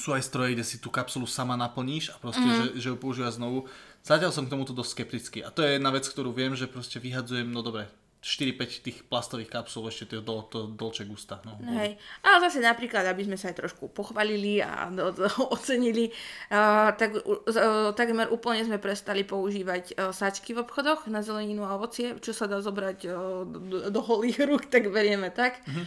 [0.00, 2.56] sú aj stroje, kde si tú kapsulu sama naplníš a proste, mm.
[2.56, 3.68] že, že ju používaš znovu.
[4.00, 6.96] Zatiaľ som k tomuto dosť skeptický a to je jedna vec, ktorú viem, že proste
[6.96, 11.40] vyhadzujem, no dobre, 4-5 tých plastových kapsul, ešte to, do, to Dolce Gusta.
[11.48, 11.56] No.
[11.72, 11.96] Hej.
[12.20, 15.24] Ale zase napríklad, aby sme sa aj trošku pochvalili a do, do,
[15.56, 16.12] ocenili,
[16.52, 21.80] uh, tak uh, takmer úplne sme prestali používať uh, sačky v obchodoch na zeleninu a
[21.80, 25.64] ovocie, čo sa dá zobrať uh, do, do holých rúk, tak berieme tak.
[25.64, 25.80] Uh-huh.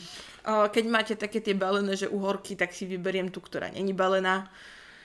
[0.44, 4.50] Uh, keď máte také tie balené, že uhorky, tak si vyberiem tú, ktorá není balená.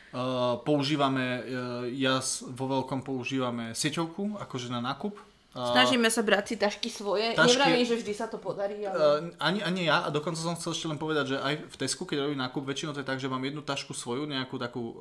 [0.08, 2.24] Uh, používame, uh, ja
[2.56, 5.27] vo veľkom používame sieťovku, akože na nákup.
[5.58, 7.34] Snažíme sa brať si tašky svoje.
[7.34, 8.94] Tašky- Nevravím, že vždy sa to podarí, ale...
[8.94, 12.06] Uh, ani, ani ja, a dokonca som chcel ešte len povedať, že aj v Tesku,
[12.06, 14.94] keď robím nákup, väčšinou to je tak, že mám jednu tašku svoju, nejakú takú uh,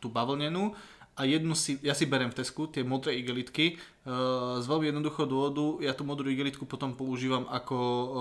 [0.00, 0.72] tú bavlnenú
[1.18, 3.74] a jednu si, ja si berem v Tesku, tie modré igelitky,
[4.06, 8.12] uh, z veľmi jednoduchého dôvodu, ja tú modrú igelitku potom používam ako uh,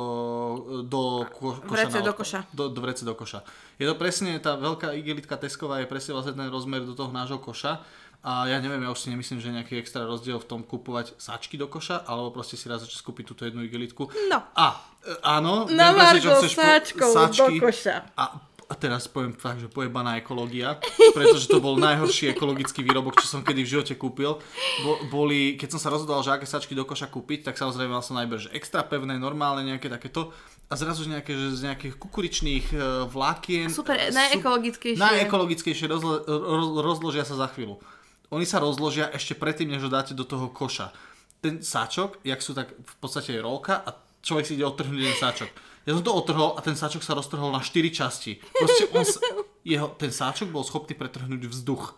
[0.81, 1.71] do ko- koša.
[1.71, 2.39] Vrece do koša.
[2.51, 3.45] Do, do vrece do koša.
[3.77, 7.37] Je to presne, tá veľká igelitka Tesková je presne vlastne ten rozmer do toho nášho
[7.37, 7.85] koša.
[8.25, 11.55] A ja neviem, ja už si nemyslím, že nejaký extra rozdiel v tom kupovať sačky
[11.55, 14.09] do koša, alebo proste si raz začať kúpiť túto jednu igelitku.
[14.27, 14.41] No.
[14.57, 18.03] A, e, áno, Na Margo po- sáčkov do koša.
[18.17, 20.75] A, a teraz poviem fakt, že pojebaná ekológia,
[21.15, 24.43] pretože to bol najhorší ekologický výrobok, čo som kedy v živote kúpil.
[24.83, 28.03] Bo, boli, keď som sa rozhodoval, že aké sačky do koša kúpiť, tak samozrejme mal
[28.03, 30.35] som najprv, že extra pevné, normálne, nejaké takéto.
[30.67, 33.71] A zrazu nejaké, že z nejakých kukuričných e, vlákien.
[33.71, 34.99] Super, e, najekologickejšie.
[34.99, 37.79] Najekologickejšie rozlo, roz, rozložia sa za chvíľu.
[38.27, 40.91] Oni sa rozložia ešte predtým, než ho dáte do toho koša.
[41.39, 45.49] Ten sáčok, jak sú tak v podstate rolka a človek si ide odtrhnúť jeden sáčok.
[45.87, 48.43] Ja som to otrhol a ten sáčok sa roztrhol na 4 časti.
[48.51, 49.23] Proste on sa,
[49.63, 51.95] jeho, ten sáčok bol schopný pretrhnúť vzduch.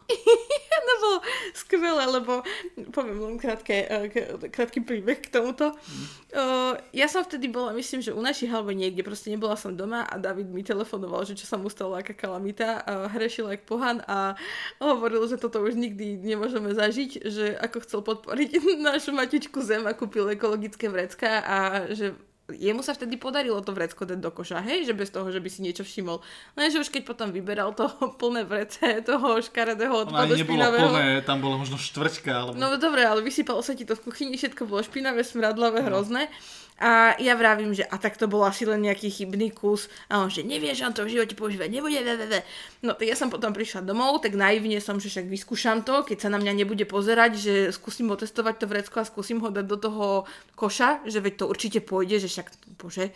[1.09, 1.25] Bolo
[1.65, 2.45] skvelé, lebo
[2.93, 5.73] poviem len krátke, k- krátky príbeh k tomuto.
[6.29, 10.05] Uh, ja som vtedy bola, myslím, že u našich alebo niekde, proste nebola som doma
[10.05, 14.37] a David mi telefonoval, že čo sa mu stalo, aká kalamita hrešil jak pohan a
[14.77, 18.49] hovoril, že toto už nikdy nemôžeme zažiť, že ako chcel podporiť
[18.89, 21.57] našu matičku zem a kúpil ekologické vrecka a
[21.89, 22.13] že
[22.55, 25.49] jemu sa vtedy podarilo to vrecko dať do koša, hej, že bez toho, že by
[25.49, 26.21] si niečo všimol.
[26.57, 27.89] Lenže už keď potom vyberal to
[28.21, 30.89] plné vrece toho škaredého odpadu nebolo špinavého.
[30.89, 32.31] plné, tam bola možno štvrťka.
[32.31, 32.55] Alebo...
[32.57, 36.31] No dobre, ale vysypalo sa ti to v kuchyni, všetko bolo špinavé, smradlavé, hrozné.
[36.79, 39.91] A ja vravím, že a tak to bol asi len nejaký chybný kus.
[40.07, 41.99] A on, že nevieš, on to v živote používať nebude.
[41.99, 42.39] ve, ve, ve.
[42.79, 46.17] No tak ja som potom prišla domov, tak naivne som, že však vyskúšam to, keď
[46.23, 49.77] sa na mňa nebude pozerať, že skúsim otestovať to vrecko a skúsim ho dať do
[49.77, 50.05] toho
[50.55, 52.47] koša, že veď to určite pôjde, že však,
[52.79, 53.11] bože,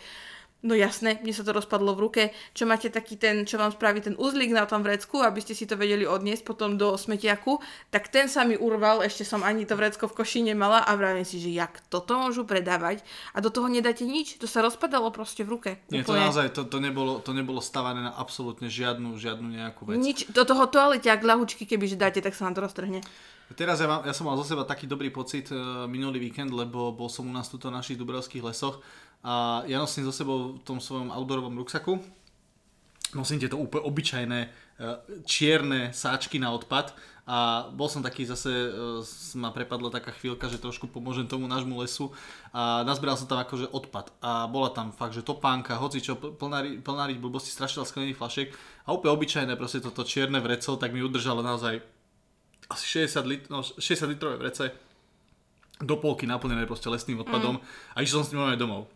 [0.64, 2.22] No jasné, mne sa to rozpadlo v ruke.
[2.56, 5.68] Čo máte taký ten, čo vám spraví ten uzlík na tom vrecku, aby ste si
[5.68, 7.60] to vedeli odniesť potom do smetiaku,
[7.92, 11.28] tak ten sa mi urval, ešte som ani to vrecko v koši nemala a vravím
[11.28, 13.04] si, že jak toto môžu predávať
[13.36, 15.70] a do toho nedáte nič, to sa rozpadalo proste v ruke.
[15.92, 16.32] Nie, to Úplne.
[16.32, 20.00] naozaj, to, to, nebolo, to nebolo stavané na absolútne žiadnu, žiadnu nejakú vec.
[20.00, 23.04] Nič, do toho toaleťák, ľahučky, keby že dáte, tak sa vám to roztrhne.
[23.52, 26.96] Teraz ja, mám, ja som mal zo seba taký dobrý pocit uh, minulý víkend, lebo
[26.96, 28.80] bol som u nás tuto v našich dubrovských lesoch
[29.24, 31.96] a ja nosím so sebou v tom svojom outdoorovom ruksaku.
[33.16, 36.92] Nosím tieto úplne obyčajné uh, čierne sáčky na odpad
[37.24, 39.00] a bol som taký zase, uh,
[39.40, 42.12] ma prepadla taká chvíľka, že trošku pomôžem tomu nášmu lesu
[42.52, 46.84] a nazbieral som tam akože odpad a bola tam fakt, že topánka, hoci čo, plná,
[46.84, 48.52] plná blbosti, strašila sklených flašiek
[48.84, 51.80] a úplne obyčajné proste toto čierne vreco, tak mi udržalo naozaj
[52.68, 54.72] asi 60, lit- no, 60 litrové vrece
[55.80, 57.64] do polky naplnené proste lesným odpadom mm.
[57.94, 58.86] a išiel som s ním domov.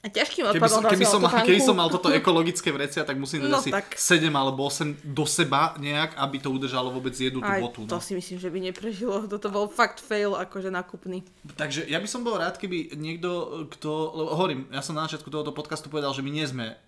[0.00, 3.14] A ťažkým Keby, odpadom som- keby, som, mal, keby som mal toto ekologické vrecia, tak
[3.14, 3.92] musím dať No asi tak.
[3.92, 7.84] 7 alebo 8 do seba nejak, aby to udržalo vôbec jednu tú botu.
[7.84, 8.00] to No.
[8.00, 9.28] si myslím, že by neprežilo.
[9.28, 11.20] Toto bol fakt fail, akože nakupný.
[11.54, 13.28] Takže ja by som bol rád, keby niekto,
[13.68, 13.90] kto,
[14.32, 16.80] hovorím, ja som na začiatku tohoto podcastu povedal, že my nie sme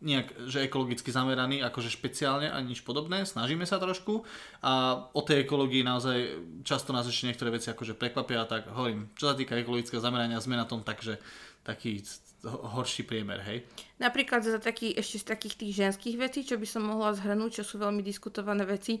[0.00, 4.24] nejak, že ekologicky zameraní, akože špeciálne ani nič podobné, snažíme sa trošku
[4.60, 4.72] a
[5.10, 6.18] o tej ekológii naozaj
[6.62, 10.54] často nás ešte niektoré veci akože prekvapia, tak hovorím, čo sa týka ekologického zamerania, sme
[10.54, 11.20] na tom takže
[11.60, 13.62] taký ho- horší priemer, hej.
[14.00, 17.64] Napríklad za taký, ešte z takých tých ženských vecí, čo by som mohla zhrnúť, čo
[17.68, 18.96] sú veľmi diskutované veci.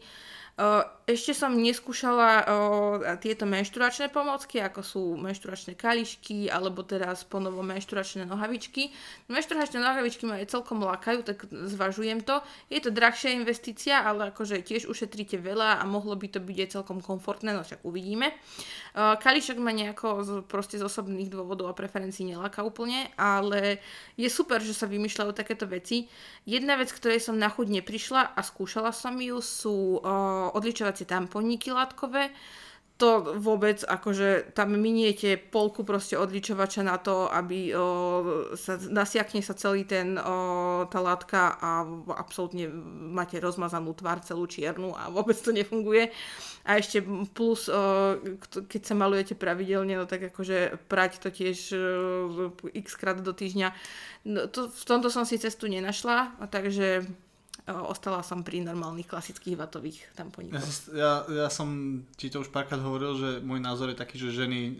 [1.08, 2.44] Ešte som neskúšala
[3.16, 8.92] tieto menšturačné pomocky, ako sú menšturačné kališky, alebo teraz ponovo menšturačné nohavičky.
[9.32, 12.44] Menšturačné nohavičky ma aj celkom lákajú, tak zvažujem to.
[12.68, 16.68] Je to drahšia investícia, ale akože tiež ušetríte veľa a mohlo by to byť aj
[16.76, 18.28] celkom komfortné, no však uvidíme.
[18.92, 23.80] Kališok ma nejako z, proste z osobných dôvodov a preferencií neláka úplne, ale
[24.18, 26.10] je super, že sa vymýšľajú takéto veci.
[26.42, 31.70] Jedna vec, ktorej som na chuť neprišla a skúšala som ju, sú uh, odličovacie tamponíky
[31.70, 32.34] látkové.
[33.00, 37.80] To vôbec, akože tam miniete polku proste odličovača na to, aby o,
[38.60, 41.88] sa, nasiakne sa celý ten, o, tá látka a
[42.20, 42.68] absolútne
[43.08, 46.12] máte rozmazanú tvár celú čiernu a vôbec to nefunguje.
[46.68, 47.00] A ešte
[47.32, 48.20] plus, o,
[48.68, 51.72] keď sa malujete pravidelne, no tak akože prať to tiež
[52.76, 53.72] x krát do týždňa.
[54.28, 57.08] No, to, v tomto som si cestu nenašla, takže
[57.66, 60.64] ostala som pri normálnych klasických vatových Ja, tamponíkoch.
[60.64, 61.68] si- ja, ja som
[62.16, 64.72] ti to už párkrát hovoril, že môj názor je taký, že ženy e,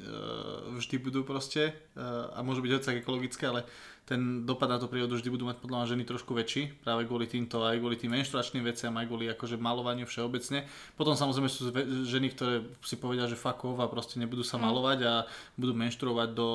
[0.78, 2.00] vždy budú proste e,
[2.32, 3.62] a môžu byť hoci ekologické, ale
[4.02, 7.30] ten dopad na tú prírodu vždy budú mať podľa mňa ženy trošku väčší, práve kvôli
[7.30, 10.66] týmto, aj kvôli tým menštruačným veciam, aj kvôli akože malovaniu všeobecne.
[10.98, 11.70] Potom samozrejme sú
[12.10, 15.12] ženy, ktoré si povedia, že fuck off a proste nebudú sa malovať a
[15.54, 16.48] budú menštruovať do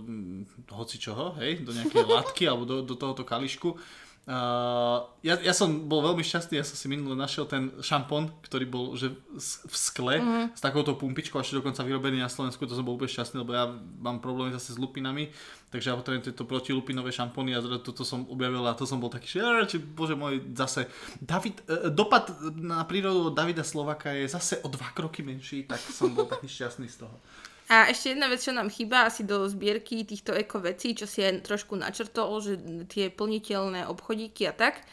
[0.00, 3.76] mm, hoci čoho, hej, do nejakej látky alebo do, do tohoto kališku.
[4.24, 8.64] Uh, ja, ja som bol veľmi šťastný, ja som si minule našiel ten šampón, ktorý
[8.64, 10.56] bol že v skle mm.
[10.56, 13.68] s takouto pumpičkou, ešte dokonca vyrobený na Slovensku, to som bol úplne šťastný, lebo ja
[14.00, 15.28] mám problémy zase s lupinami,
[15.68, 19.28] takže ja potrebujem tieto protilupinové šampóny a toto som objavil a to som bol taký,
[19.28, 20.88] že "Á, či, bože môj, zase
[21.20, 25.84] David, e, dopad na prírodu od Davida Slovaka je zase o dva kroky menší, tak
[25.84, 27.20] som bol taký šťastný z toho.
[27.64, 31.24] A ešte jedna vec, čo nám chýba asi do zbierky týchto eko vecí, čo si
[31.24, 32.60] aj trošku načrtol, že
[32.92, 34.84] tie plniteľné obchodíky a tak.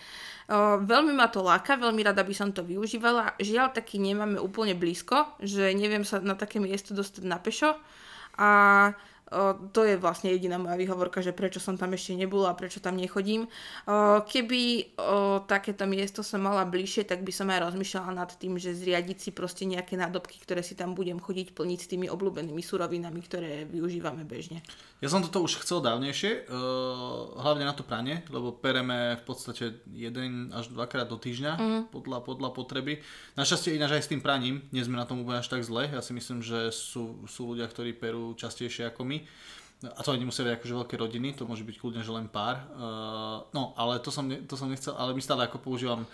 [0.48, 3.36] O, veľmi ma to láka, veľmi rada by som to využívala.
[3.44, 7.76] Žiaľ, taký nemáme úplne blízko, že neviem sa na také miesto dostať na pešo.
[8.40, 8.50] A
[9.72, 13.00] to je vlastne jediná moja výhovorka, že prečo som tam ešte nebola a prečo tam
[13.00, 13.48] nechodím.
[14.28, 14.62] Keby
[15.48, 19.30] takéto miesto som mala bližšie, tak by som aj rozmýšľala nad tým, že zriadiť si
[19.32, 24.28] proste nejaké nádobky, ktoré si tam budem chodiť plniť s tými obľúbenými surovinami, ktoré využívame
[24.28, 24.60] bežne.
[25.02, 29.82] Ja som toto už chcel dávnejšie, uh, hlavne na to pranie, lebo pereme v podstate
[29.90, 31.82] jeden až dvakrát do týždňa mm.
[31.90, 33.02] podľa, podľa potreby.
[33.34, 35.90] Našťastie ináč aj s tým praním, nie sme na tom úplne až tak zle.
[35.90, 39.18] Ja si myslím, že sú, sú ľudia, ktorí perú častejšie ako my.
[39.82, 42.62] A to ani nemusia byť akože veľké rodiny, to môže byť kľudne, že len pár.
[42.78, 46.06] Uh, no, ale to som, ne, to som nechcel, ale my stále ako používam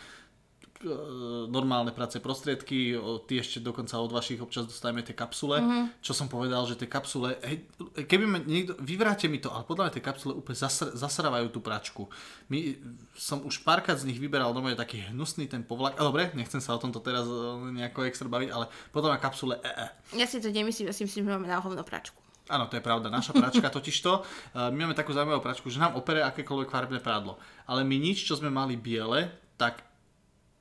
[1.50, 2.94] normálne práce prostriedky,
[3.26, 5.86] ty ešte dokonca od vašich občas dostajeme tie kapsule, mm-hmm.
[6.06, 7.66] čo som povedal, že tie kapsule, hej,
[8.06, 11.66] keby ma niekto, vyvráte mi to, ale podľa mňa tie kapsule úplne zasr, zasrávajú tú
[11.66, 12.06] pračku.
[12.54, 12.78] My,
[13.18, 16.78] som už párkrát z nich vyberal normálne taký hnusný ten povlak, a dobre, nechcem sa
[16.78, 19.88] o tomto teraz e, nejako extra baviť, ale podľa mňa kapsule, e, e.
[20.22, 22.22] Ja si to nemyslím, ja si myslím, že máme na hovno pračku.
[22.48, 23.12] Áno, to je pravda.
[23.12, 24.24] Naša pračka totižto,
[24.72, 27.36] my máme takú zaujímavú pračku, že nám opere akékoľvek farbné prádlo.
[27.68, 29.28] Ale my nič, čo sme mali biele,
[29.60, 29.84] tak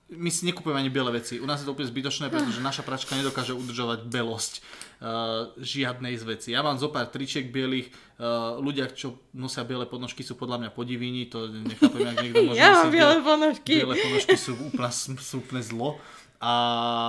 [0.07, 1.43] my si nekupujeme ani biele veci.
[1.43, 6.23] U nás je to úplne zbytočné, pretože naša pračka nedokáže udržovať belosť uh, žiadnej z
[6.23, 6.49] vecí.
[6.55, 7.91] Ja mám zo pár tričiek bielých,
[8.23, 12.63] uh, ľudia, čo nosia biele podnožky, sú podľa mňa podivíni, to nechápem, jak niekto môže
[12.63, 13.73] Ja mám biele ponožky.
[13.83, 15.99] Biele ponožky sú úplne, sú úplne zlo.
[16.37, 16.53] A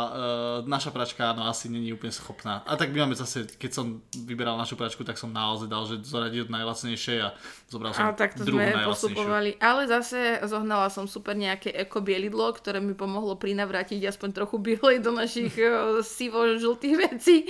[0.08, 2.64] uh, naša pračka no asi není úplne schopná.
[2.64, 6.00] A tak my máme zase, keď som vyberal našu pračku, tak som naozaj dal, že
[6.00, 7.36] zoradil od najlacnejšej a
[7.68, 9.52] zobral som A takto druhú sme postupovali.
[9.60, 15.04] Ale zase zohnala som super nejaké eko bielidlo, ktoré mi pomohlo prinavrátiť aspoň trochu bielej
[15.04, 17.44] do našich eh, sivo-žltých vecí.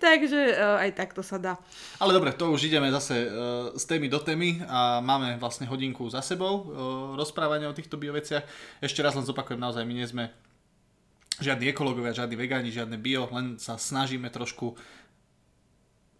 [0.00, 1.60] Takže eh, aj takto sa dá.
[2.00, 6.08] Ale dobre, to už ideme zase uh, z témy do témy a máme vlastne hodinku
[6.08, 6.64] za sebou uh,
[7.20, 8.42] rozprávania o týchto bioveciach.
[8.80, 10.32] Ešte raz len zopakujem, naozaj my nie sme
[11.38, 14.74] žiadni ekológovia, žiadni vegáni, žiadne bio, len sa snažíme trošku,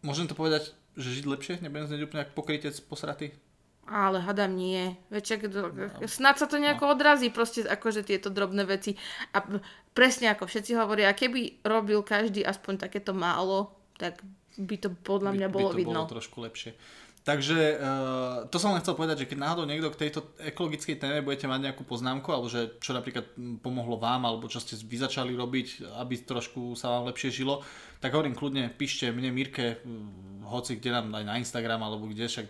[0.03, 1.55] môžem to povedať, že žiť lepšie?
[1.63, 3.35] Nebudem znieť úplne ako pokrytec posratý?
[3.89, 4.93] Ale hadám nie.
[5.09, 5.41] Veď čak,
[6.05, 9.01] snad sa to nejako odrazí, proste akože tieto drobné veci.
[9.33, 9.41] A
[9.97, 14.21] presne ako všetci hovoria, keby robil každý aspoň takéto málo, tak
[14.61, 15.99] by to podľa mňa by, bolo by to vidno.
[16.05, 16.77] bolo trošku lepšie.
[17.25, 21.21] Takže uh, to som len chcel povedať, že keď náhodou niekto k tejto ekologickej téme
[21.21, 24.97] budete mať nejakú poznámku, alebo že čo napríklad mm, pomohlo vám, alebo čo ste vy
[24.97, 27.61] začali robiť, aby trošku sa vám lepšie žilo,
[28.01, 32.31] tak hovorím kľudne, píšte mne Mirke, mm, hoci kde nám aj na Instagram, alebo kde,
[32.31, 32.47] však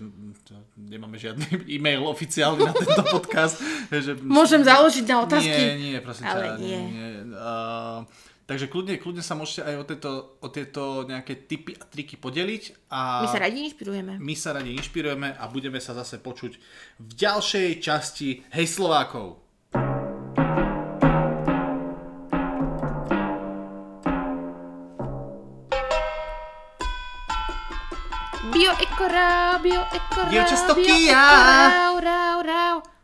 [0.47, 1.45] to nemáme žiadny
[1.77, 3.59] e-mail oficiálny na tento podcast.
[3.89, 5.49] Že, Môžem založiť na otázky?
[5.49, 6.81] Nie, nie, prosím Ale ťa, nie.
[6.93, 7.09] nie.
[7.33, 8.05] Uh,
[8.49, 12.89] takže kľudne, kľudne sa môžete aj o tieto, o tieto nejaké tipy a triky podeliť.
[12.89, 14.17] A My sa radi inšpirujeme.
[14.17, 16.57] my sa radi inšpirujeme a budeme sa zase počuť
[16.99, 19.45] v ďalšej časti Hej Slovákov.
[28.49, 32.98] Bio ekora, bio ekora, Dievča z bio ekora, rau, rau, rau.